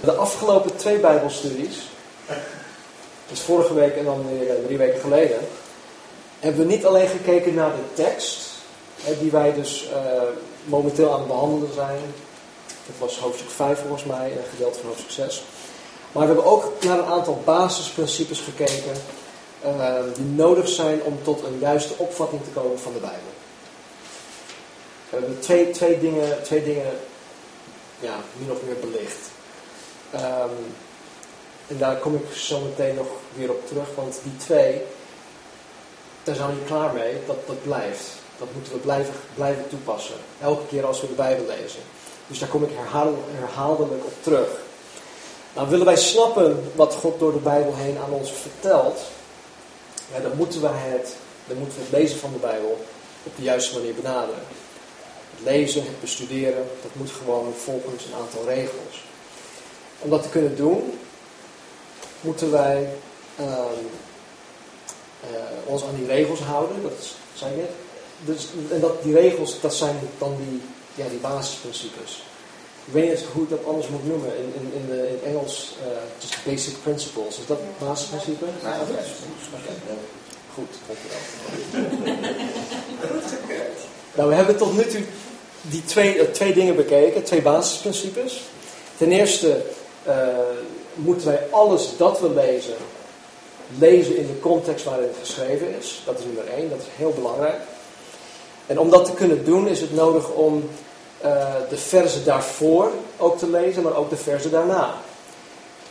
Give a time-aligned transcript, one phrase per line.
[0.00, 1.88] De afgelopen twee Bijbelstudies,
[3.28, 5.38] dus vorige week en dan weer eh, drie weken geleden,
[6.40, 8.48] hebben we niet alleen gekeken naar de tekst,
[9.20, 10.22] die wij dus uh,
[10.64, 11.98] momenteel aan het behandelen zijn.
[12.66, 15.44] Dat was hoofdstuk 5 volgens mij, een gedeelte van hoofdstuk 6.
[16.12, 18.92] Maar we hebben ook naar een aantal basisprincipes gekeken
[19.64, 23.34] uh, die nodig zijn om tot een juiste opvatting te komen van de Bijbel.
[25.10, 26.92] We hebben twee, twee dingen, twee dingen
[28.00, 29.18] ja, min of meer belicht.
[30.20, 30.74] Um,
[31.66, 34.82] en daar kom ik zo meteen nog weer op terug, want die twee,
[36.22, 38.04] daar zijn we klaar mee, dat, dat blijft.
[38.38, 40.14] Dat moeten we blijven, blijven toepassen.
[40.42, 41.80] Elke keer als we de Bijbel lezen.
[42.26, 42.70] Dus daar kom ik
[43.40, 44.48] herhaaldelijk op terug.
[45.54, 49.00] Nou, willen wij snappen wat God door de Bijbel heen aan ons vertelt,
[50.14, 52.84] ja, dan, moeten we het, dan moeten we het lezen van de Bijbel
[53.22, 54.42] op de juiste manier benaderen.
[55.30, 59.05] Het lezen, het bestuderen, dat moet gewoon volgens een aantal regels.
[59.98, 60.98] Om dat te kunnen doen,
[62.20, 62.88] moeten wij
[63.40, 67.70] uh, uh, ons aan die regels houden, dat zei ik net.
[68.24, 70.60] Dus, en dat, die regels, dat zijn dan die,
[70.94, 72.22] ja, die basisprincipes.
[72.86, 74.36] Ik weet niet hoe ik dat anders moet noemen.
[74.36, 75.86] In, in, in, de, in Engels, uh,
[76.18, 77.38] just basic principles.
[77.38, 78.44] Is dat basisprincipe?
[78.62, 78.90] Ja, oké.
[78.90, 79.04] Okay.
[80.54, 81.18] Goed, dankjewel.
[84.14, 85.02] nou, we hebben tot nu toe
[85.60, 88.42] die twee, uh, twee dingen bekeken, twee basisprincipes.
[88.96, 89.64] Ten eerste
[90.08, 90.14] uh,
[90.94, 92.76] moeten wij alles dat we lezen,
[93.78, 96.02] lezen in de context waarin het geschreven is.
[96.04, 97.60] Dat is nummer één, dat is heel belangrijk.
[98.66, 100.70] En om dat te kunnen doen is het nodig om
[101.24, 104.94] uh, de verzen daarvoor ook te lezen, maar ook de verzen daarna.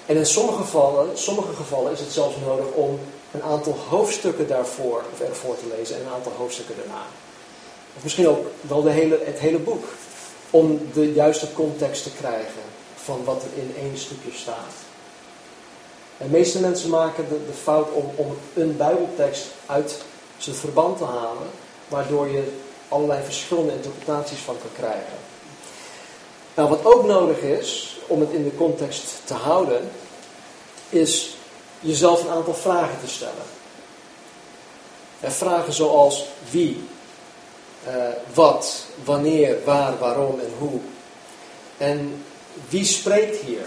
[0.05, 2.99] En in sommige gevallen, sommige gevallen is het zelfs nodig om
[3.31, 7.01] een aantal hoofdstukken daarvoor of ervoor te lezen en een aantal hoofdstukken daarna.
[7.97, 9.83] Of misschien ook wel de hele, het hele boek.
[10.49, 12.64] Om de juiste context te krijgen
[13.05, 14.73] van wat er in één stukje staat.
[16.17, 20.01] En de meeste mensen maken de, de fout om, om een Bijbeltekst uit
[20.37, 21.49] zijn verband te halen,
[21.87, 22.51] waardoor je
[22.87, 25.17] allerlei verschillende interpretaties van kan krijgen.
[26.55, 29.91] Nou, wat ook nodig is, om het in de context te houden,
[30.89, 31.37] is
[31.79, 33.45] jezelf een aantal vragen te stellen.
[35.19, 36.87] En vragen zoals wie,
[37.87, 37.93] uh,
[38.33, 40.79] wat, wanneer, waar, waarom en hoe.
[41.77, 42.23] En
[42.69, 43.65] wie spreekt hier?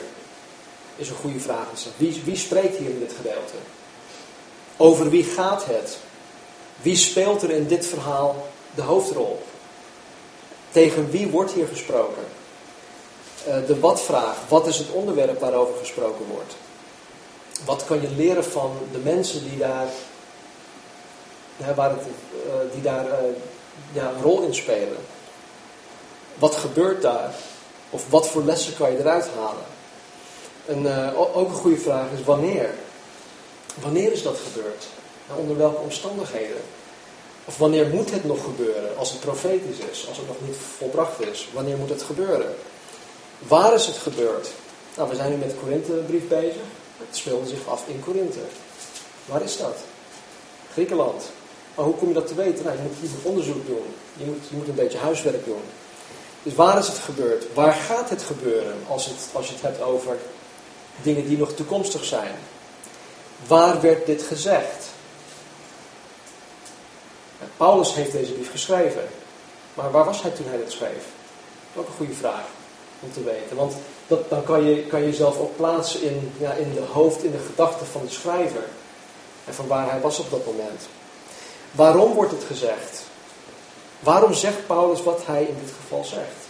[0.97, 1.67] Is een goede vraag.
[1.97, 3.57] Wie, wie spreekt hier in dit gedeelte?
[4.77, 5.99] Over wie gaat het?
[6.83, 9.43] Wie speelt er in dit verhaal de hoofdrol?
[10.71, 12.25] Tegen wie wordt hier gesproken?
[13.49, 14.37] Uh, de wat-vraag.
[14.49, 16.55] Wat is het onderwerp waarover gesproken wordt?
[17.65, 19.89] Wat kan je leren van de mensen die daar,
[21.75, 22.01] waar het,
[22.47, 23.15] uh, die daar uh,
[23.93, 24.99] ja, een rol in spelen?
[26.35, 27.35] Wat gebeurt daar?
[27.91, 29.65] Of wat voor lessen kan je eruit halen?
[30.67, 32.75] En ook een goede vraag is wanneer?
[33.75, 34.87] Wanneer is dat gebeurd?
[35.37, 36.61] Onder welke omstandigheden?
[37.45, 38.97] Of wanneer moet het nog gebeuren?
[38.97, 41.49] Als het profetisch is, als het nog niet volbracht is.
[41.53, 42.55] Wanneer moet het gebeuren?
[43.39, 44.49] Waar is het gebeurd?
[44.97, 46.63] Nou, we zijn nu met de Korinthebrief bezig.
[46.99, 48.41] Het speelde zich af in Korinthe.
[49.27, 49.77] Waar is dat?
[50.73, 51.23] Griekenland.
[51.75, 52.65] Maar hoe kom je dat te weten?
[52.65, 53.85] Nou, je moet, je onderzoek doen.
[54.17, 55.63] Je moet, je moet een beetje huiswerk doen.
[56.49, 57.55] Dus waar is het gebeurd?
[57.55, 60.17] Waar gaat het gebeuren als, het, als je het hebt over
[61.03, 62.35] dingen die nog toekomstig zijn?
[63.47, 64.87] Waar werd dit gezegd?
[67.57, 69.03] Paulus heeft deze brief geschreven.
[69.75, 71.05] Maar waar was hij toen hij dit schreef?
[71.77, 72.45] Ook een goede vraag
[73.01, 73.57] om te weten.
[73.57, 73.75] Want
[74.07, 77.31] dat, dan kan je, kan je jezelf ook plaatsen in, ja, in de hoofd, in
[77.31, 78.65] de gedachten van de schrijver.
[79.45, 80.83] En van waar hij was op dat moment.
[81.71, 83.08] Waarom wordt het gezegd?
[84.01, 86.47] Waarom zegt Paulus wat hij in dit geval zegt?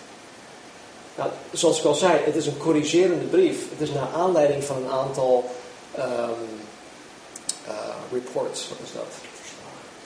[1.15, 3.71] Nou, zoals ik al zei, het is een corrigerende brief.
[3.71, 5.51] Het is naar aanleiding van een aantal
[5.99, 6.05] um,
[7.69, 7.75] uh,
[8.13, 9.13] reports, wat is dat?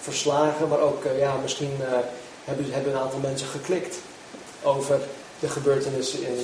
[0.01, 1.87] Verslagen, maar ook, uh, ja, misschien uh,
[2.45, 3.97] hebben, hebben een aantal mensen geklikt
[4.63, 5.01] over
[5.39, 6.39] de gebeurtenissen in,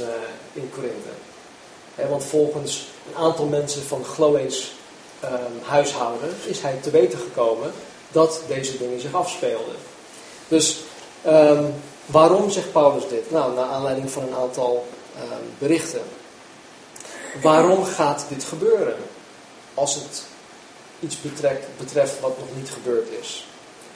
[0.53, 2.09] in Korinthe.
[2.09, 4.73] want volgens een aantal mensen van Chloe's
[5.25, 7.73] um, huishouden is hij te weten gekomen
[8.13, 9.75] dat deze dingen zich afspeelden.
[10.49, 10.81] Dus
[11.27, 11.75] um,
[12.07, 13.31] waarom zegt Paulus dit?
[13.31, 14.87] Nou, naar aanleiding van een aantal
[15.17, 16.03] um, berichten.
[17.43, 18.97] Waarom gaat dit gebeuren?
[19.75, 20.23] Als het
[21.01, 23.47] iets betrekt, betreft wat nog niet gebeurd is.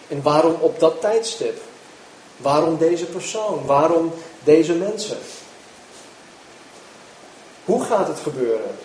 [0.08, 1.60] En waarom op dat tijdstip?
[2.36, 3.66] Waarom deze persoon?
[3.66, 4.12] Waarom
[4.44, 5.18] deze mensen?
[7.64, 8.76] Hoe gaat het gebeuren?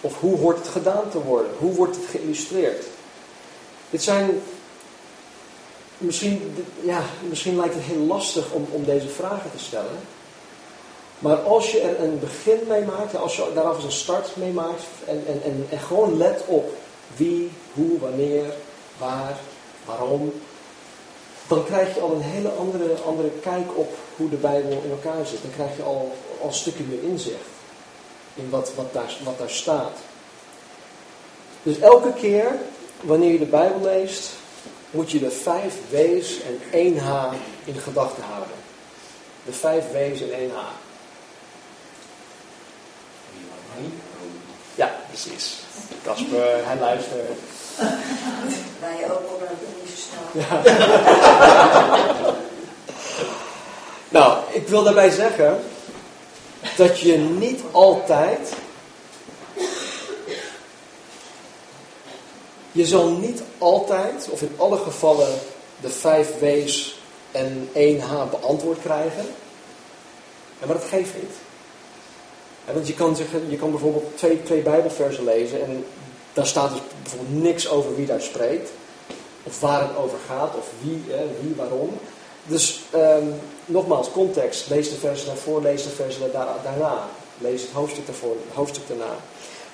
[0.00, 1.50] Of hoe hoort het gedaan te worden?
[1.58, 2.84] Hoe wordt het geïllustreerd?
[3.90, 4.42] Dit zijn.
[5.98, 9.98] Misschien, ja, misschien lijkt het heel lastig om, om deze vragen te stellen.
[11.18, 14.52] Maar als je er een begin mee maakt, als je daar eens een start mee
[14.52, 16.72] maakt en, en, en, gewoon let op
[17.16, 18.44] wie, hoe, wanneer,
[18.98, 19.38] waar,
[19.84, 20.32] waarom,
[21.46, 25.26] dan krijg je al een hele andere, andere kijk op hoe de Bijbel in elkaar
[25.26, 25.42] zit.
[25.42, 27.48] Dan krijg je al, al een stukje meer inzicht
[28.34, 29.98] in wat, wat, daar, wat daar staat.
[31.62, 32.58] Dus elke keer
[33.00, 34.30] wanneer je de Bijbel leest,
[34.96, 37.32] moet je de vijf W's en één H
[37.64, 38.56] in gedachten houden.
[39.44, 40.60] De vijf W's en één H.
[44.74, 45.56] Ja, precies.
[46.02, 47.38] Kasper, hij luistert.
[48.80, 49.56] Wij ook op een.
[50.32, 50.62] Ja.
[54.18, 55.60] nou, ik wil daarbij zeggen
[56.76, 58.52] dat je niet altijd.
[62.76, 65.28] Je zal niet altijd, of in alle gevallen,
[65.80, 66.98] de vijf W's
[67.32, 69.24] en één H beantwoord krijgen.
[70.58, 71.34] Maar dat geeft niet.
[72.72, 75.84] Want je kan, zeggen, je kan bijvoorbeeld twee, twee Bijbelversen lezen en
[76.32, 78.70] daar staat dus bijvoorbeeld niks over wie daar spreekt.
[79.42, 81.04] Of waar het over gaat, of wie,
[81.40, 81.90] wie waarom.
[82.44, 83.34] Dus um,
[83.64, 84.68] nogmaals, context.
[84.68, 86.32] Lees de versen daarvoor, lees de versen
[86.62, 87.08] daarna.
[87.38, 89.16] Lees het hoofdstuk daarvoor, het hoofdstuk daarna.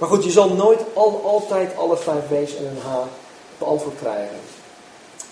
[0.02, 2.96] Maar goed, je zal nooit al, altijd alle vijf W's en een H
[3.58, 4.40] beantwoord krijgen.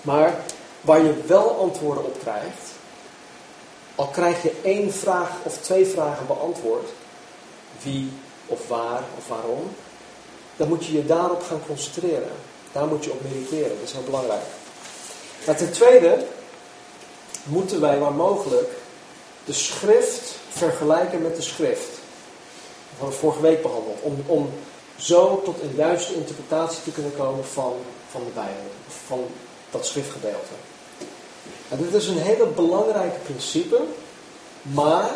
[0.02, 0.40] Maar
[0.80, 2.70] waar je wel antwoorden op krijgt,
[3.94, 6.88] al krijg je één vraag of twee vragen beantwoord,
[7.82, 8.12] wie
[8.46, 9.70] of waar of waarom,
[10.56, 12.32] dan moet je je daarop gaan concentreren.
[12.72, 14.44] Daar moet je op mediteren, dat is heel belangrijk.
[15.46, 16.26] Maar ten tweede
[17.44, 18.70] moeten wij waar mogelijk
[19.44, 21.99] de schrift vergelijken met de schrift.
[23.00, 23.98] Hadden we vorige week behandeld.
[24.00, 24.50] Om, om
[24.96, 27.72] zo tot een juiste interpretatie te kunnen komen van,
[28.10, 28.70] van de Bijbel.
[29.06, 29.24] Van
[29.70, 30.54] dat schriftgedeelte.
[31.68, 33.80] En dit is een hele belangrijke principe.
[34.62, 35.10] Maar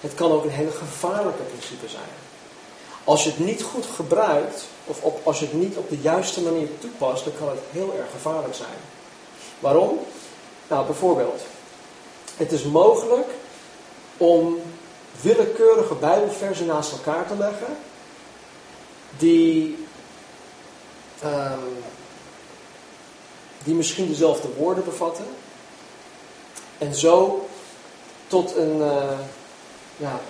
[0.00, 2.12] het kan ook een hele gevaarlijke principe zijn.
[3.04, 6.40] Als je het niet goed gebruikt, of op, als je het niet op de juiste
[6.40, 8.78] manier toepast, dan kan het heel erg gevaarlijk zijn.
[9.58, 9.98] Waarom?
[10.68, 11.40] Nou, bijvoorbeeld,
[12.36, 13.28] het is mogelijk
[14.16, 14.60] om
[15.22, 17.76] willekeurige Bijbelversen naast elkaar te leggen,
[19.18, 19.86] die,
[21.24, 21.84] um,
[23.64, 25.26] die misschien dezelfde woorden bevatten,
[26.78, 27.46] en zo
[28.26, 29.18] tot een, uh,
[29.96, 30.20] ja,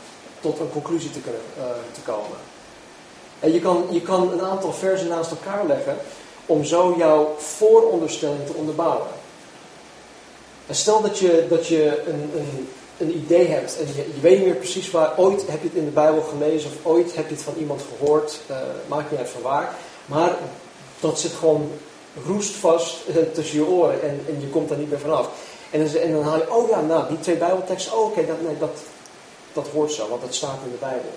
[0.40, 2.38] tot een conclusie te, kunnen, uh, te komen.
[3.40, 5.96] En je kan, je kan een aantal versen naast elkaar leggen
[6.46, 9.06] om zo jouw vooronderstelling te onderbouwen.
[10.66, 12.68] En stel dat je, dat je een, een,
[13.00, 15.84] een idee hebt en je, weet niet meer precies waar, ooit heb je het in
[15.84, 18.56] de Bijbel gelezen of ooit heb je het van iemand gehoord, uh,
[18.86, 19.74] maakt niet uit van waar,
[20.06, 20.36] maar
[21.00, 21.70] dat zit gewoon
[22.26, 25.28] roestvast uh, tussen je oren en, en je komt daar niet meer vanaf.
[25.70, 28.42] En dan, en dan haal je, oh ja, nou, die twee Bijbelteksten, oh oké, dat,
[28.42, 28.78] nee, dat,
[29.52, 31.12] dat hoort zo, want dat staat in de Bijbel.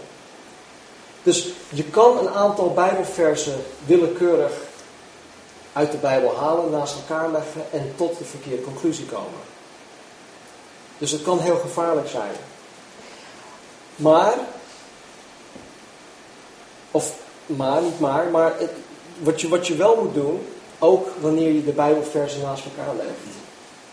[1.23, 4.51] Dus je kan een aantal Bijbelversen willekeurig
[5.73, 9.39] uit de Bijbel halen, naast elkaar leggen en tot de verkeerde conclusie komen.
[10.97, 12.31] Dus het kan heel gevaarlijk zijn.
[13.95, 14.37] Maar,
[16.91, 18.71] of maar, niet maar, maar het,
[19.19, 20.45] wat, je, wat je wel moet doen,
[20.79, 23.37] ook wanneer je de Bijbelversen naast elkaar legt,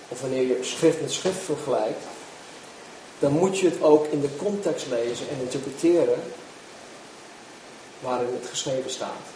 [0.09, 2.05] of wanneer je schrift met schrift vergelijkt,
[3.19, 6.23] dan moet je het ook in de context lezen en interpreteren
[8.01, 9.27] waarin het geschreven staat.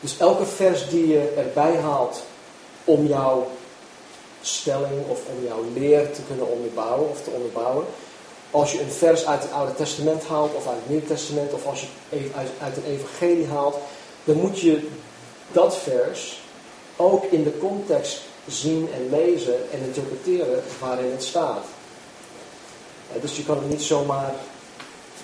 [0.00, 2.22] Dus elke vers die je erbij haalt
[2.84, 3.50] om jouw
[4.42, 7.86] stelling of om jouw leer te kunnen onderbouwen of te onderbouwen.
[8.50, 11.66] Als je een vers uit het Oude Testament haalt of uit het Nieuwe Testament of
[11.66, 13.76] als je het uit, uit een evangelie haalt,
[14.24, 14.88] dan moet je
[15.52, 16.40] dat vers
[16.96, 21.64] ook in de context zien en lezen en interpreteren waarin het staat.
[23.20, 24.34] Dus je kan het niet zomaar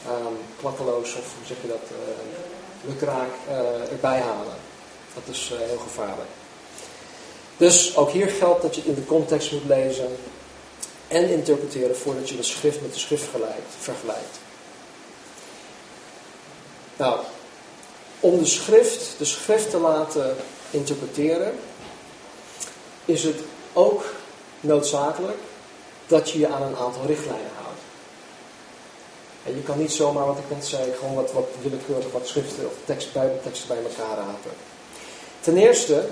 [0.06, 4.56] um, of hoe zeg je dat, uh, lukraak uh, erbij halen.
[5.14, 6.28] Dat is heel gevaarlijk.
[7.58, 10.16] Dus ook hier geldt dat je in de context moet lezen
[11.08, 13.24] en interpreteren voordat je de schrift met de schrift
[13.78, 14.38] vergelijkt.
[16.96, 17.20] Nou,
[18.20, 20.36] om de schrift, de schrift te laten
[20.70, 21.58] interpreteren,
[23.04, 23.40] is het
[23.72, 24.04] ook
[24.60, 25.38] noodzakelijk
[26.06, 27.80] dat je je aan een aantal richtlijnen houdt.
[29.44, 32.66] En je kan niet zomaar, wat ik net zei, gewoon wat, wat willekeurig wat schriften
[32.66, 34.50] of tekst, bijbelteksten bij elkaar rapen.
[35.40, 36.08] Ten eerste,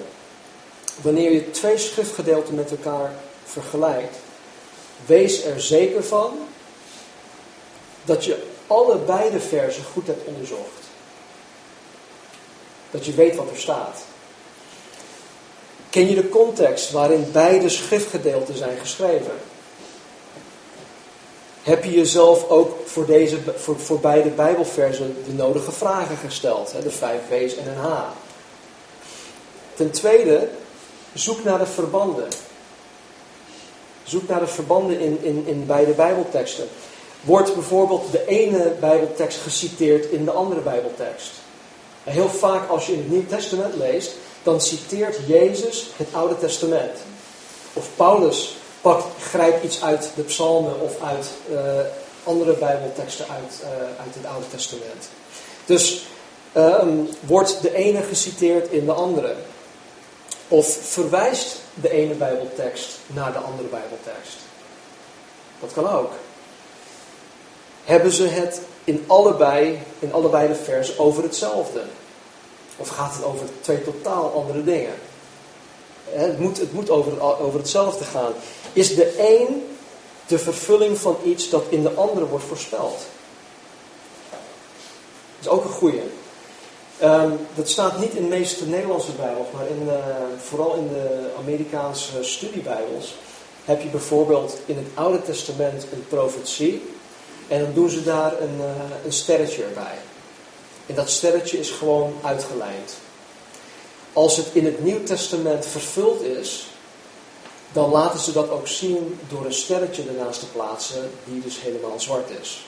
[1.02, 3.12] wanneer je twee schriftgedeelten met elkaar
[3.44, 4.16] vergelijkt,
[5.06, 6.38] wees er zeker van
[8.04, 10.84] dat je alle beide versen goed hebt onderzocht.
[12.90, 14.00] Dat je weet wat er staat.
[15.90, 19.38] Ken je de context waarin beide schriftgedeelten zijn geschreven?
[21.66, 26.72] heb je jezelf ook voor, deze, voor, voor beide Bijbelversen de nodige vragen gesteld.
[26.72, 26.82] Hè?
[26.82, 28.02] De vijf W's en een H.
[29.74, 30.48] Ten tweede,
[31.18, 32.28] zoek naar de verbanden.
[34.02, 36.68] Zoek naar de verbanden in, in, in beide Bijbelteksten.
[37.20, 41.30] Wordt bijvoorbeeld de ene Bijbeltekst geciteerd in de andere Bijbeltekst?
[42.10, 46.98] heel vaak als je in het Nieuw Testament leest, dan citeert Jezus het Oude Testament.
[47.72, 51.58] Of Paulus pakt, grijpt iets uit de psalmen of uit uh,
[52.24, 55.08] andere bijbelteksten uit, uh, uit het Oude Testament.
[55.64, 56.06] Dus
[56.56, 59.34] um, wordt de ene geciteerd in de andere.
[60.48, 64.36] Of verwijst de ene bijbeltekst naar de andere bijbeltekst.
[65.60, 66.12] Dat kan ook.
[67.84, 71.82] Hebben ze het in allebei, in allebei de versen over hetzelfde?
[72.76, 74.94] Of gaat het over twee totaal andere dingen?
[76.04, 78.32] Het moet, het moet over, over hetzelfde gaan.
[78.72, 79.76] Is de een
[80.26, 82.98] de vervulling van iets dat in de andere wordt voorspeld?
[84.30, 86.02] Dat is ook een goede.
[87.02, 89.92] Um, dat staat niet in de meeste Nederlandse Bijbels, maar in, uh,
[90.38, 93.14] vooral in de Amerikaanse studiebijbels
[93.64, 96.82] heb je bijvoorbeeld in het Oude Testament een profetie
[97.48, 98.66] en dan doen ze daar een, uh,
[99.04, 99.98] een sterretje erbij.
[100.86, 102.94] En dat sterretje is gewoon uitgelijnd.
[104.12, 106.66] Als het in het Nieuw Testament vervuld is,
[107.72, 112.00] dan laten ze dat ook zien door een sterretje ernaast te plaatsen, die dus helemaal
[112.00, 112.66] zwart is.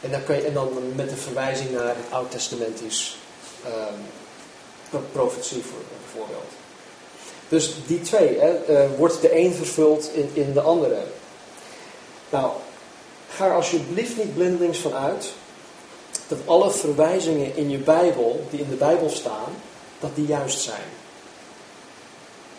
[0.00, 3.16] En dan, kan je, en dan met een verwijzing naar het Oud-testamentisch
[3.66, 6.50] um, profetie voor, bijvoorbeeld.
[7.48, 10.98] Dus die twee, hè, uh, wordt de een vervuld in, in de andere.
[12.30, 12.50] Nou,
[13.28, 15.32] ga er alsjeblieft niet blindelings van uit
[16.28, 19.52] dat alle verwijzingen in je Bijbel, die in de Bijbel staan,
[20.00, 21.02] dat die juist zijn.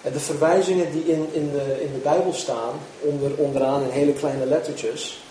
[0.02, 4.46] De verwijzingen die in, in, de, in de Bijbel staan, onder, onderaan in hele kleine
[4.46, 5.24] lettertjes,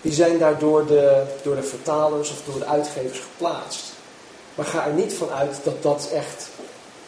[0.00, 3.92] die zijn daar door de, door de vertalers of door de uitgevers geplaatst.
[4.58, 6.48] Maar ga er niet van uit dat dat echt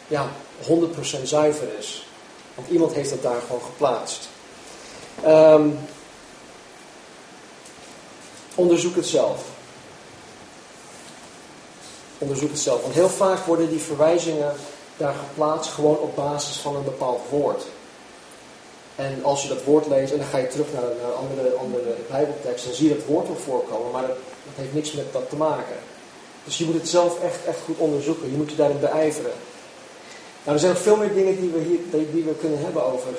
[0.07, 0.29] ja,
[0.69, 2.07] 100% zuiver is.
[2.55, 4.29] Want iemand heeft dat daar gewoon geplaatst.
[5.27, 5.79] Um,
[8.55, 9.45] onderzoek het zelf.
[12.19, 12.83] Onderzoek het zelf.
[12.83, 14.55] Want heel vaak worden die verwijzingen
[14.97, 17.63] daar geplaatst gewoon op basis van een bepaald woord.
[18.97, 21.95] En als je dat woord leest en dan ga je terug naar, naar andere, andere
[22.11, 25.29] bijbelteksten, dan zie je dat woord wel voorkomen, maar dat, dat, heeft niks met dat
[25.29, 25.77] te maken.
[26.45, 28.31] Dus je moet het zelf echt, echt goed onderzoeken.
[28.31, 29.33] Je moet je daarin beijveren.
[30.43, 33.15] Nou, er zijn nog veel meer dingen die we hier die we kunnen hebben over,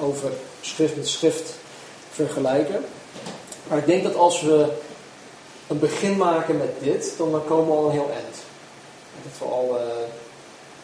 [0.00, 0.30] over
[0.60, 1.54] schrift met schrift
[2.10, 2.84] vergelijken.
[3.68, 4.68] Maar ik denk dat als we
[5.66, 8.36] een begin maken met dit, dan komen we al een heel eind.
[9.22, 9.82] Dat we al uh,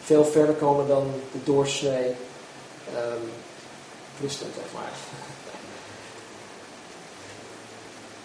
[0.03, 2.07] veel verder komen dan de doorsnee
[2.95, 3.31] um,
[4.27, 4.91] zeg maar.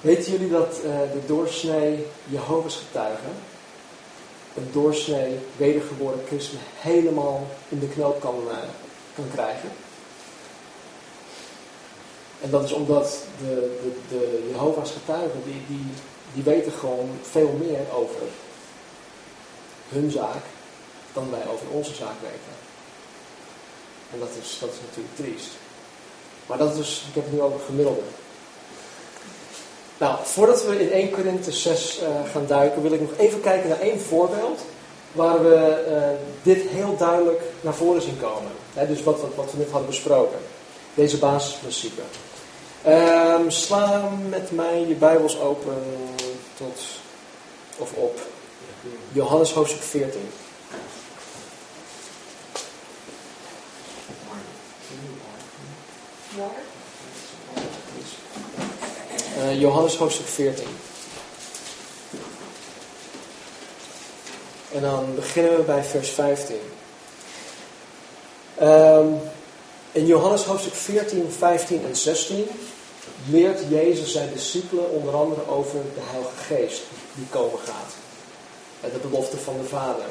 [0.04, 3.32] Weten jullie dat uh, de doorsnee Jehovah's getuigen,
[4.56, 8.56] een doorsnee wedergeboren christen, helemaal in de knoop kan, uh,
[9.14, 9.68] kan krijgen?
[12.40, 15.86] En dat is omdat de, de, de Jehovah's getuigen, die, die
[16.34, 18.22] die weten gewoon veel meer over
[19.88, 20.42] hun zaak
[21.12, 22.54] dan wij over onze zaak weten.
[24.12, 25.50] En dat is, dat is natuurlijk triest.
[26.46, 28.02] Maar dat is, ik heb het nu over gemiddelde.
[29.98, 33.68] Nou, voordat we in 1 Korinthe 6 uh, gaan duiken, wil ik nog even kijken
[33.68, 34.60] naar één voorbeeld
[35.12, 38.50] waar we uh, dit heel duidelijk naar voren zien komen.
[38.88, 40.38] dus wat, wat, we net hadden besproken.
[40.94, 42.02] Deze basisprincipe.
[42.86, 45.82] Um, sla met mij je Bijbels open
[46.56, 46.82] tot,
[47.78, 48.20] of op
[49.12, 50.20] Johannes hoofdstuk 14.
[59.38, 60.66] Uh, Johannes hoofdstuk 14.
[64.72, 66.56] En dan beginnen we bij vers 15.
[68.60, 69.06] Um, ehm,
[69.92, 72.46] in Johannes hoofdstuk 14, 15 en 16
[73.30, 76.82] leert Jezus zijn discipelen onder andere over de Heilige Geest
[77.14, 77.92] die komen gaat.
[78.92, 80.06] De belofte van de Vader.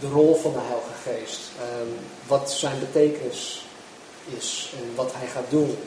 [0.00, 1.40] De rol van de Heilige Geest.
[1.58, 1.88] Ehm,
[2.26, 3.64] wat zijn betekenis
[4.38, 5.78] is en wat hij gaat doen.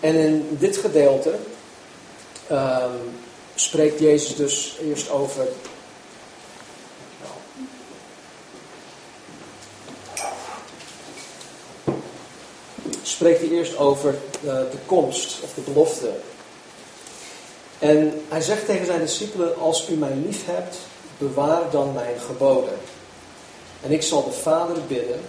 [0.00, 1.34] En in dit gedeelte
[2.50, 2.90] um,
[3.54, 5.46] spreekt Jezus dus eerst over
[13.20, 16.10] spreekt hij eerst over de, de komst of de belofte.
[17.78, 20.76] En hij zegt tegen zijn discipelen, als u mij lief hebt,
[21.18, 22.78] bewaar dan mijn geboden.
[23.82, 25.20] En ik zal de Vader bidden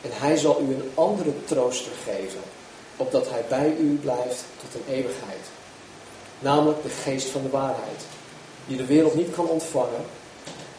[0.00, 2.40] en hij zal u een andere trooster geven,
[2.96, 5.61] opdat hij bij u blijft tot een eeuwigheid.
[6.42, 8.02] Namelijk de geest van de waarheid,
[8.66, 10.04] die de wereld niet kan ontvangen,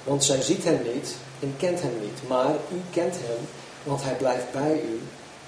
[0.03, 3.48] want zij ziet hem niet en kent hem niet, maar u kent hem,
[3.84, 5.01] want hij blijft bij u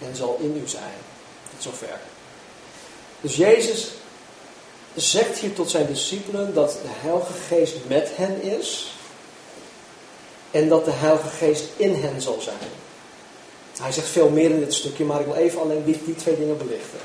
[0.07, 0.97] en zal in u zijn.
[1.49, 1.99] Tot zover.
[3.21, 3.91] Dus Jezus
[4.95, 8.93] zegt hier tot zijn discipelen dat de Heilige Geest met hen is
[10.51, 12.71] en dat de Heilige Geest in hen zal zijn.
[13.81, 16.37] Hij zegt veel meer in dit stukje, maar ik wil even alleen die, die twee
[16.37, 16.99] dingen belichten.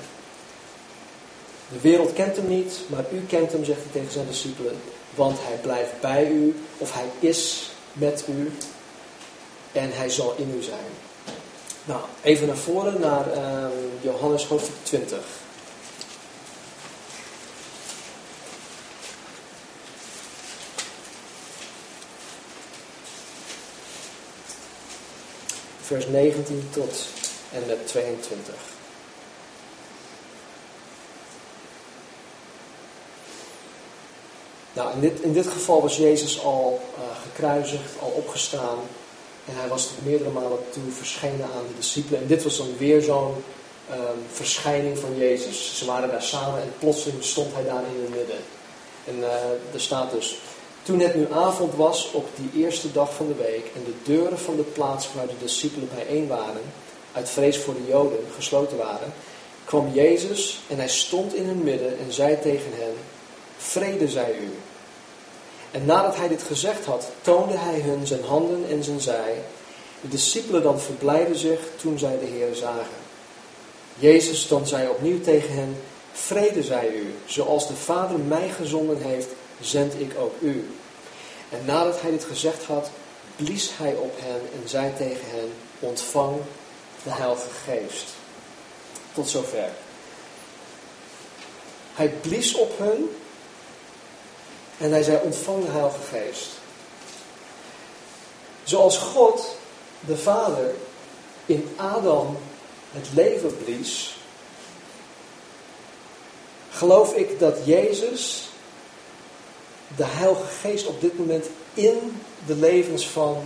[1.72, 4.76] De wereld kent hem niet, maar u kent hem, zegt hij tegen zijn discipelen,
[5.14, 8.52] want hij blijft bij u, of hij is met u
[9.72, 10.90] en hij zal in u zijn.
[11.84, 13.66] Nou, even naar voren, naar uh,
[14.00, 15.18] Johannes hoofdstuk 20.
[25.80, 27.06] Vers 19 tot
[27.52, 28.54] en met 22.
[34.72, 38.78] Nou, in dit, in dit geval was Jezus al uh, gekruisigd, al opgestaan.
[39.44, 42.20] En hij was tot meerdere malen toe verschenen aan de discipelen.
[42.20, 43.34] En dit was dan weer zo'n
[43.90, 43.98] um,
[44.32, 45.78] verschijning van Jezus.
[45.78, 48.36] Ze waren daar samen en plotseling stond hij daar in het midden.
[49.04, 50.38] En uh, er staat dus,
[50.82, 54.38] toen het nu avond was op die eerste dag van de week en de deuren
[54.38, 56.62] van de plaats waar de discipelen bijeen waren,
[57.12, 59.12] uit vrees voor de Joden, gesloten waren,
[59.64, 62.94] kwam Jezus en hij stond in hun midden en zei tegen hen,
[63.60, 64.50] vrede zij u.
[65.70, 69.34] En nadat hij dit gezegd had, toonde hij hun zijn handen en zijn zij.
[70.00, 72.98] De discipelen dan verblijden zich toen zij de Heer zagen.
[73.98, 75.76] Jezus dan zei opnieuw tegen hen,
[76.12, 79.28] vrede zij u, zoals de Vader mij gezonden heeft,
[79.60, 80.70] zend ik ook u.
[81.50, 82.90] En nadat hij dit gezegd had,
[83.36, 86.36] blies hij op hen en zei tegen hen, ontvang
[87.02, 88.06] de Heilige Geest.
[89.14, 89.68] Tot zover.
[91.94, 93.10] Hij blies op hen
[94.80, 96.48] en hij zei, ontvang de Heilige Geest.
[98.62, 99.56] Zoals God,
[100.00, 100.74] de Vader,
[101.46, 102.38] in Adam
[102.92, 104.16] het leven blies,
[106.70, 108.48] geloof ik dat Jezus
[109.96, 113.42] de Heilige Geest op dit moment in de levens van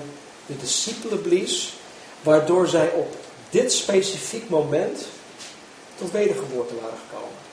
[0.47, 1.73] de discipelen blies,
[2.23, 3.17] waardoor zij op
[3.51, 5.07] dit specifiek moment
[5.99, 7.44] tot wedergeboorte waren gekomen.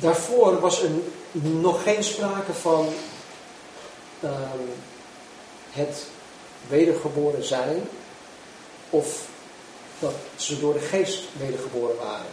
[0.00, 0.90] Daarvoor was er
[1.40, 2.88] nog geen sprake van
[4.24, 4.70] um,
[5.70, 6.06] het
[6.68, 7.88] wedergeboren zijn
[8.90, 9.26] of
[9.98, 12.26] dat ze door de geest wedergeboren waren.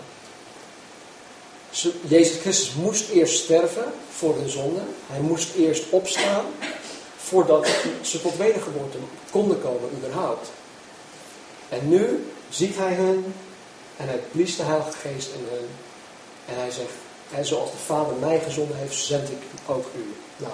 [2.07, 4.81] Jezus Christus moest eerst sterven voor hun zonde.
[5.07, 6.45] Hij moest eerst opstaan
[7.17, 7.67] voordat
[8.01, 8.97] ze tot wedergeboorte
[9.31, 10.49] konden komen überhaupt.
[11.69, 13.33] En nu ziet hij hun
[13.97, 15.67] en hij blies de Heilige Geest in hun.
[16.45, 16.93] En hij zegt,
[17.31, 20.15] en zoals de Vader mij gezonden heeft, zend ik ook u.
[20.37, 20.53] Nou,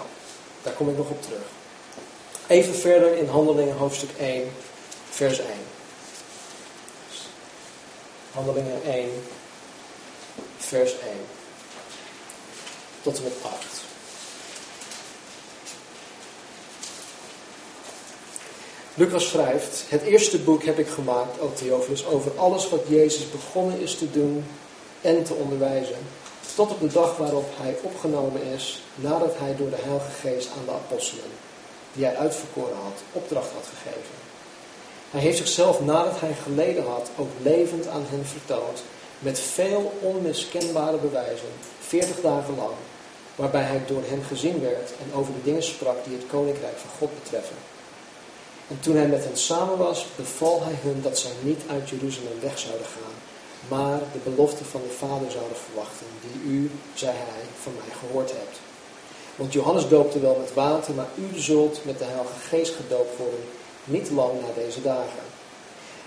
[0.63, 1.41] daar kom ik nog op terug.
[2.47, 4.51] Even verder in Handelingen hoofdstuk 1,
[5.09, 5.47] vers 1.
[8.31, 9.09] Handelingen 1,
[10.57, 10.99] vers 1.
[13.01, 13.65] Tot en met 8.
[18.93, 23.79] Lucas schrijft, het eerste boek heb ik gemaakt, o Theophilus, over alles wat Jezus begonnen
[23.79, 24.45] is te doen
[25.01, 25.97] en te onderwijzen
[26.55, 30.65] tot op de dag waarop hij opgenomen is, nadat hij door de Heilige Geest aan
[30.65, 31.31] de apostelen,
[31.93, 34.15] die hij uitverkoren had, opdracht had gegeven.
[35.11, 38.83] Hij heeft zichzelf nadat hij geleden had ook levend aan hen vertoond,
[39.19, 42.75] met veel onmiskenbare bewijzen, veertig dagen lang,
[43.35, 46.89] waarbij hij door hen gezien werd en over de dingen sprak die het koninkrijk van
[46.97, 47.55] God betreffen.
[48.67, 52.39] En toen hij met hen samen was, beval hij hun dat zij niet uit Jeruzalem
[52.41, 53.15] weg zouden gaan,
[53.67, 58.31] maar de belofte van de Vader zouden verwachten, die u, zei hij, van mij gehoord
[58.31, 58.59] hebt.
[59.35, 63.39] Want Johannes doopte wel met water, maar u zult met de Heilige Geest gedoopt worden,
[63.83, 65.23] niet lang na deze dagen.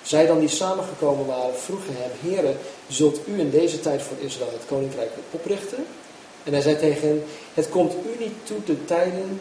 [0.03, 2.55] Zij dan die samengekomen waren, vroegen hem, Heere,
[2.89, 5.87] zult u in deze tijd voor Israël het koninkrijk oprichten?
[6.45, 9.41] En hij zei tegen hen, het komt u niet toe de tijden,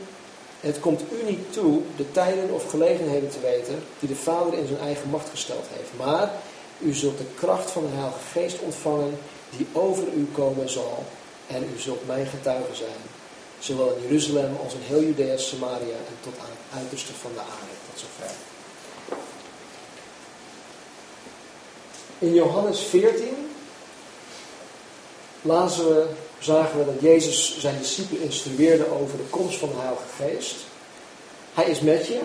[0.59, 4.67] het komt u niet toe de tijden of gelegenheden te weten die de Vader in
[4.67, 5.89] zijn eigen macht gesteld heeft.
[5.97, 6.31] Maar
[6.79, 9.19] u zult de kracht van de Heilige Geest ontvangen
[9.57, 11.05] die over u komen zal.
[11.47, 13.01] En u zult mijn getuige zijn.
[13.59, 17.39] Zowel in Jeruzalem als in heel Judea, Samaria en tot aan het uiterste van de
[17.39, 17.75] aarde.
[17.89, 18.35] Tot zover.
[22.19, 23.51] In Johannes 14
[25.41, 26.05] lazen we,
[26.39, 30.55] zagen we dat Jezus zijn discipelen instrueerde over de komst van de Heilige Geest.
[31.53, 32.19] Hij is met je,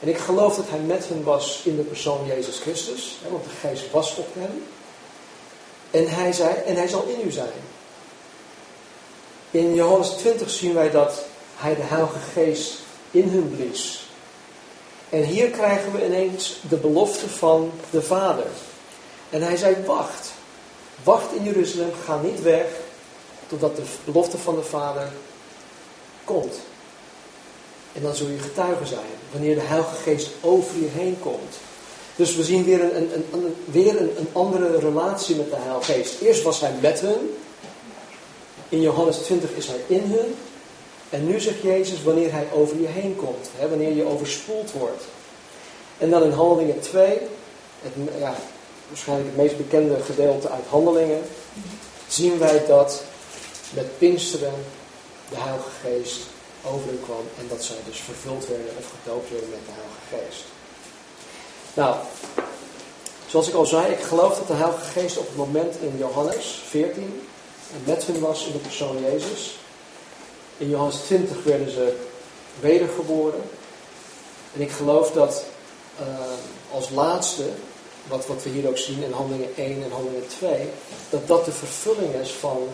[0.00, 3.68] en ik geloof dat hij met hen was in de persoon Jezus Christus, want de
[3.68, 4.64] geest was op hem.
[5.90, 7.48] En hij zei, en hij zal in u zijn.
[9.50, 11.24] In Johannes 20 zien wij dat
[11.56, 12.72] hij de Heilige Geest
[13.10, 14.08] in hun blies.
[15.08, 18.46] En hier krijgen we ineens de belofte van de Vader.
[19.30, 20.30] En hij zei, wacht.
[21.02, 22.66] Wacht in Jeruzalem, ga niet weg
[23.46, 25.08] totdat de belofte van de Vader
[26.24, 26.54] komt.
[27.96, 31.56] En dan zul je getuige zijn, wanneer de Heilige Geest over je heen komt.
[32.16, 35.92] Dus we zien weer een, een, een, weer een, een andere relatie met de Heilige
[35.92, 36.20] Geest.
[36.20, 37.36] Eerst was hij met hun.
[38.68, 40.34] In Johannes 20 is hij in hun.
[41.10, 43.48] En nu zegt Jezus wanneer hij over je heen komt.
[43.56, 45.04] Hè, wanneer je overspoeld wordt.
[45.98, 47.06] En dan in Handelingen 2.
[47.82, 48.34] Het, ja,
[48.88, 51.22] waarschijnlijk het meest bekende gedeelte uit Handelingen.
[52.08, 53.02] Zien wij dat
[53.70, 54.54] met Pinksteren
[55.28, 56.20] de Heilige Geest
[56.72, 57.24] over kwam.
[57.38, 60.44] En dat zij dus vervuld werden of gedoopt werden met de Heilige Geest.
[61.74, 61.96] Nou,
[63.26, 66.62] zoals ik al zei, ik geloof dat de Heilige Geest op het moment in Johannes
[66.68, 67.28] 14
[67.72, 69.58] en met hun was in de persoon Jezus.
[70.56, 71.96] In Johannes 20 werden ze
[72.60, 73.40] wedergeboren.
[74.54, 75.44] En ik geloof dat
[76.00, 76.06] uh,
[76.72, 77.44] als laatste,
[78.08, 80.68] wat, wat we hier ook zien in handelingen 1 en handelingen 2,
[81.10, 82.68] dat dat de vervulling is van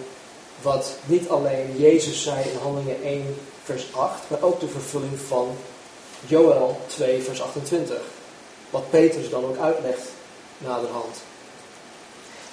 [0.63, 5.57] wat niet alleen Jezus zei in handelingen 1 vers 8, maar ook de vervulling van
[6.27, 7.96] Joel 2 vers 28.
[8.70, 10.09] Wat Petrus dan ook uitlegt
[10.59, 11.16] naderhand.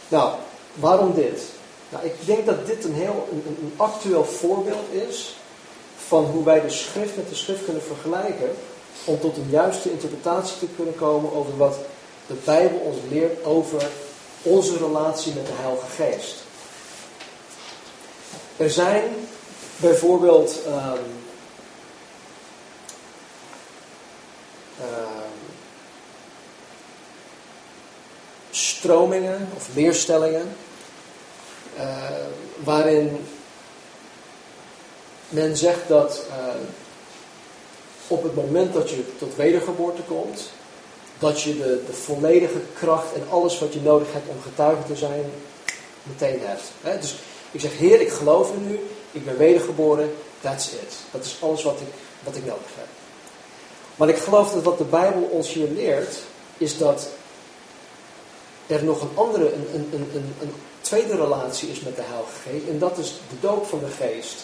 [0.08, 0.34] Nou,
[0.74, 1.42] waarom dit?
[1.90, 5.36] Nou, ik denk dat dit een heel een, een actueel voorbeeld is
[6.08, 8.52] van hoe wij de schrift met de schrift kunnen vergelijken
[9.06, 11.78] om tot een juiste interpretatie te kunnen komen over wat
[12.28, 13.88] de Bijbel ons leert over
[14.42, 16.36] onze relatie met de Heilige Geest.
[18.58, 19.04] Er zijn
[19.80, 21.20] bijvoorbeeld um,
[28.52, 30.56] stromingen of leerstellingen
[31.78, 31.84] uh,
[32.64, 33.26] waarin
[35.30, 36.36] men zegt dat uh,
[38.08, 40.52] op het moment dat je tot wedergeboorte komt,
[41.20, 44.96] dat je de, de, volledige kracht en alles wat je nodig hebt om getuige te
[44.96, 45.32] zijn,
[46.04, 46.64] meteen hebt.
[46.82, 47.16] He, dus
[47.52, 48.80] ik zeg, Heer, ik geloof in u,
[49.12, 50.96] ik ben wedergeboren, that's it.
[51.12, 51.88] Dat is alles wat ik,
[52.24, 52.88] wat ik nodig heb.
[53.96, 56.18] Maar ik geloof dat wat de Bijbel ons hier leert,
[56.58, 57.08] is dat
[58.68, 62.68] er nog een andere, een, een, een, een, tweede relatie is met de Heilige Geest.
[62.70, 64.36] En dat is de doop van de Geest.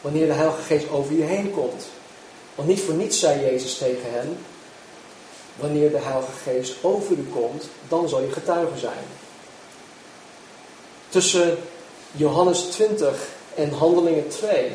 [0.00, 1.84] Wanneer de Heilige Geest over je heen komt.
[2.54, 4.38] Want niet voor niets zei Jezus tegen hen.
[5.56, 9.04] Wanneer de Heilige Geest over u komt, dan zal je getuige zijn.
[11.08, 11.58] Tussen
[12.12, 14.72] Johannes 20 en Handelingen 2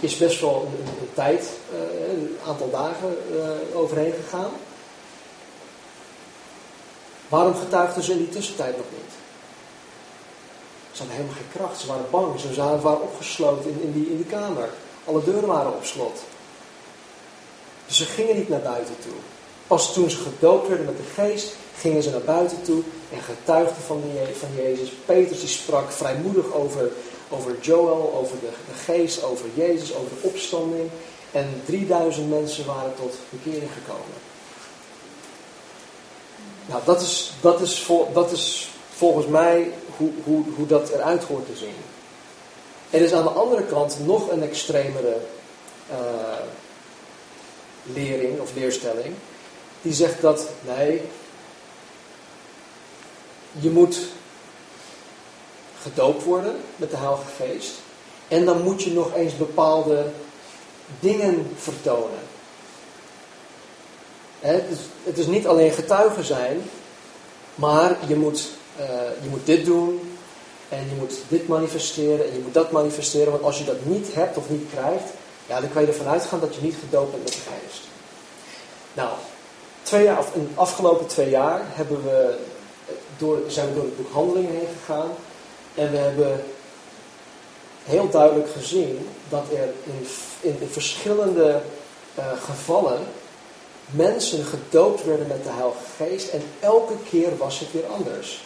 [0.00, 0.68] is best wel
[1.00, 4.50] een, tijd, uh, een aantal dagen uh, overheen gegaan.
[7.28, 9.12] Waarom getuigden ze in die tussentijd nog niet?
[10.92, 14.16] Ze hadden helemaal geen kracht, ze waren bang, ze waren opgesloten in, in, die, in
[14.16, 14.68] die kamer.
[15.04, 16.22] Alle deuren waren op slot.
[17.86, 19.12] Dus ze gingen niet naar buiten toe.
[19.66, 23.82] Pas toen ze gedoopt werden met de geest, gingen ze naar buiten toe en getuigden
[23.86, 24.02] van,
[24.38, 24.92] van Jezus.
[25.04, 26.90] Petrus die sprak vrijmoedig over,
[27.30, 30.90] over Joel, over de, geest, over Jezus, over de opstanding.
[31.32, 34.18] En 3000 mensen waren tot bekering gekomen.
[36.66, 41.24] Nou, dat is, dat is, vol, dat is volgens mij hoe, hoe, hoe dat eruit
[41.24, 41.74] hoort te zien.
[42.90, 45.16] Er is aan de andere kant nog een extremere
[45.90, 45.96] uh,
[47.82, 49.14] lering of leerstelling.
[49.82, 51.02] Die zegt dat, nee,
[53.52, 53.98] je moet
[55.82, 57.72] gedoopt worden met de Heilige Geest.
[58.28, 60.04] En dan moet je nog eens bepaalde
[61.00, 62.18] dingen vertonen.
[64.40, 66.62] Het is, het is niet alleen getuigen zijn,
[67.54, 68.48] maar je moet,
[68.80, 68.86] uh,
[69.22, 70.16] je moet dit doen
[70.68, 73.30] en je moet dit manifesteren en je moet dat manifesteren.
[73.32, 75.10] Want als je dat niet hebt of niet krijgt,
[75.46, 77.80] ja, dan kan je ervan uitgaan dat je niet gedoopt bent met de geest.
[78.92, 79.10] Nou,
[79.82, 82.38] twee jaar, in de afgelopen twee jaar hebben we
[83.16, 85.10] door, zijn we door het boek Handelingen heen gegaan.
[85.74, 86.44] En we hebben
[87.84, 90.06] heel duidelijk gezien dat er in,
[90.60, 91.60] in, verschillende
[92.18, 92.98] uh, gevallen
[93.90, 98.44] mensen gedoopt werden met de Heilige Geest en elke keer was het weer anders.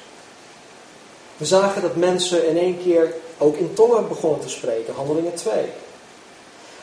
[1.36, 5.64] We zagen dat mensen in één keer ook in tongen begonnen te spreken, handelingen 2.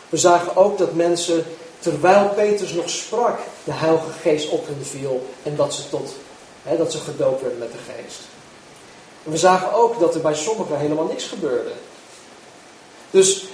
[0.10, 1.45] We zagen ook dat mensen,
[1.80, 6.13] terwijl Petrus nog sprak, de Heilige Geest op hen viel en dat ze, tot,
[6.63, 8.19] hè, dat ze gedoopt werden met de Geest.
[9.25, 11.71] En we zagen ook dat er bij sommigen helemaal niks gebeurde.
[13.12, 13.45] Dus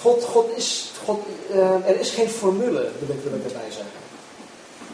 [0.00, 4.00] God, God is, God, uh, er is geen formule, wil ik, wil ik erbij zeggen.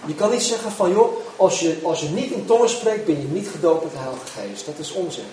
[0.06, 3.20] Je kan niet zeggen van, joh, als je, als je niet in tongen spreekt, ben
[3.20, 4.66] je niet gedoopt met de Heilige Geest.
[4.66, 5.24] Dat is onzin.